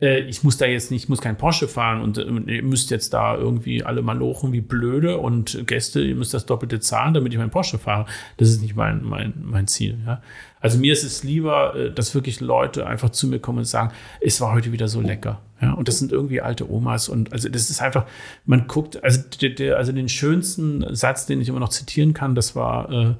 [0.00, 2.90] äh, ich muss da jetzt nicht, ich muss kein Porsche fahren und, und ihr müsst
[2.90, 7.14] jetzt da irgendwie alle mal lochen wie blöde und Gäste, ihr müsst das Doppelte zahlen,
[7.14, 8.06] damit ich mein Porsche fahre.
[8.36, 9.98] Das ist nicht mein, mein, mein Ziel.
[10.04, 10.20] Ja.
[10.60, 13.92] Also mir ist es lieber, äh, dass wirklich Leute einfach zu mir kommen und sagen,
[14.20, 15.40] es war heute wieder so lecker.
[15.62, 18.06] Ja, und das sind irgendwie alte Omas und also das ist einfach,
[18.44, 22.34] man guckt, also, der, der, also den schönsten Satz, den ich immer noch zitieren kann,
[22.34, 23.14] das war, äh,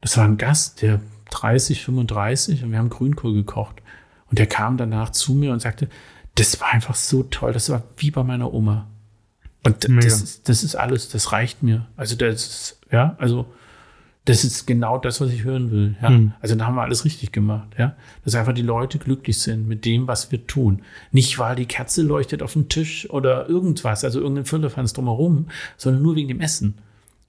[0.00, 3.82] das war ein Gast, der 30, 35 und wir haben Grünkohl gekocht.
[4.30, 5.88] Und der kam danach zu mir und sagte,
[6.36, 8.88] das war einfach so toll, das war wie bei meiner Oma.
[9.64, 11.86] Und das ist, das ist alles, das reicht mir.
[11.96, 13.46] Also das ist, ja, also
[14.24, 15.96] das ist genau das, was ich hören will.
[16.00, 16.10] Ja?
[16.10, 16.32] Mhm.
[16.40, 17.68] Also da haben wir alles richtig gemacht.
[17.76, 17.96] Ja?
[18.24, 20.82] Dass einfach die Leute glücklich sind mit dem, was wir tun.
[21.10, 26.02] Nicht, weil die Kerze leuchtet auf dem Tisch oder irgendwas, also irgendein Füllefanz drumherum, sondern
[26.02, 26.74] nur wegen dem Essen.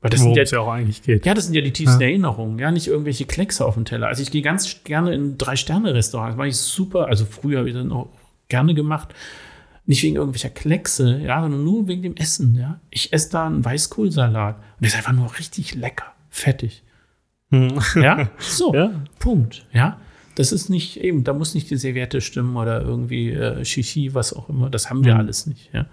[0.01, 1.25] Weil das Worum sind ja, ja auch eigentlich geht.
[1.25, 2.07] Ja, das sind ja die tiefsten ja.
[2.07, 4.07] Erinnerungen, ja, nicht irgendwelche Kleckse auf dem Teller.
[4.07, 7.89] Also ich gehe ganz gerne in Drei-Sterne-Restaurants, mache ich super, also früher habe ich das
[7.89, 8.09] auch
[8.49, 9.15] gerne gemacht.
[9.85, 12.79] Nicht wegen irgendwelcher Kleckse, ja, sondern nur wegen dem Essen, ja.
[12.89, 16.83] Ich esse da einen Weißkohlsalat und der ist einfach nur richtig lecker fettig.
[17.51, 17.79] Hm.
[17.95, 18.91] Ja, so, ja.
[19.19, 19.65] Punkt.
[19.71, 19.99] Ja,
[20.35, 24.33] das ist nicht eben, da muss nicht die Serviette stimmen oder irgendwie äh, Shishi, was
[24.33, 24.69] auch immer.
[24.69, 25.19] Das haben wir mhm.
[25.19, 25.69] alles nicht.
[25.73, 25.85] Ja.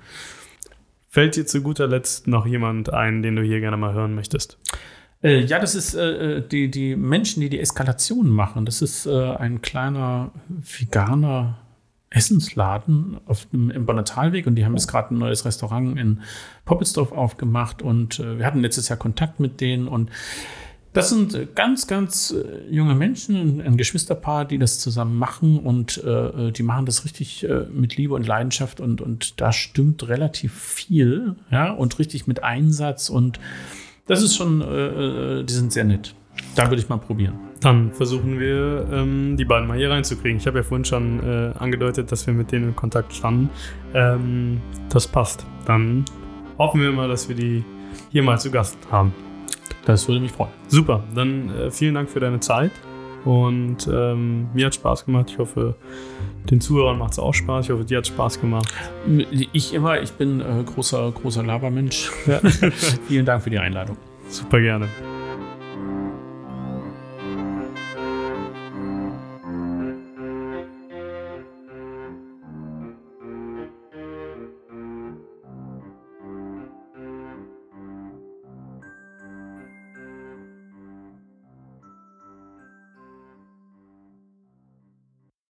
[1.08, 4.58] Fällt dir zu guter Letzt noch jemand ein, den du hier gerne mal hören möchtest?
[5.22, 8.64] Äh, ja, das ist äh, äh die, die Menschen, die die Eskalation machen.
[8.64, 11.58] Das ist äh, ein kleiner veganer
[12.10, 16.20] Essensladen auf dem, im Bonnetalweg und die haben jetzt gerade ein neues Restaurant in
[16.64, 20.10] Poppelsdorf aufgemacht und äh, wir hatten letztes Jahr Kontakt mit denen und
[20.92, 26.02] das sind äh, ganz, ganz äh, junge Menschen, ein Geschwisterpaar, die das zusammen machen und
[26.02, 30.08] äh, äh, die machen das richtig äh, mit Liebe und Leidenschaft und, und da stimmt
[30.08, 33.38] relativ viel, ja, und richtig mit Einsatz und
[34.06, 36.16] das ist schon, äh, die sind sehr nett.
[36.56, 37.49] Da würde ich mal probieren.
[37.60, 40.38] Dann versuchen wir, ähm, die beiden mal hier reinzukriegen.
[40.38, 43.50] Ich habe ja vorhin schon äh, angedeutet, dass wir mit denen in Kontakt standen.
[43.94, 45.46] Ähm, das passt.
[45.66, 46.04] Dann
[46.58, 47.62] hoffen wir mal, dass wir die
[48.10, 49.12] hier mal zu Gast haben.
[49.84, 50.52] Das würde mich freuen.
[50.68, 51.04] Super.
[51.14, 52.72] Dann äh, vielen Dank für deine Zeit.
[53.24, 55.26] Und ähm, mir hat Spaß gemacht.
[55.30, 55.74] Ich hoffe,
[56.50, 57.66] den Zuhörern macht es auch Spaß.
[57.66, 58.72] Ich hoffe, dir hat Spaß gemacht.
[59.52, 62.10] Ich immer, ich bin äh, großer, großer Labermensch.
[62.26, 62.40] Ja.
[63.08, 63.98] Vielen Dank für die Einladung.
[64.28, 64.88] Super gerne.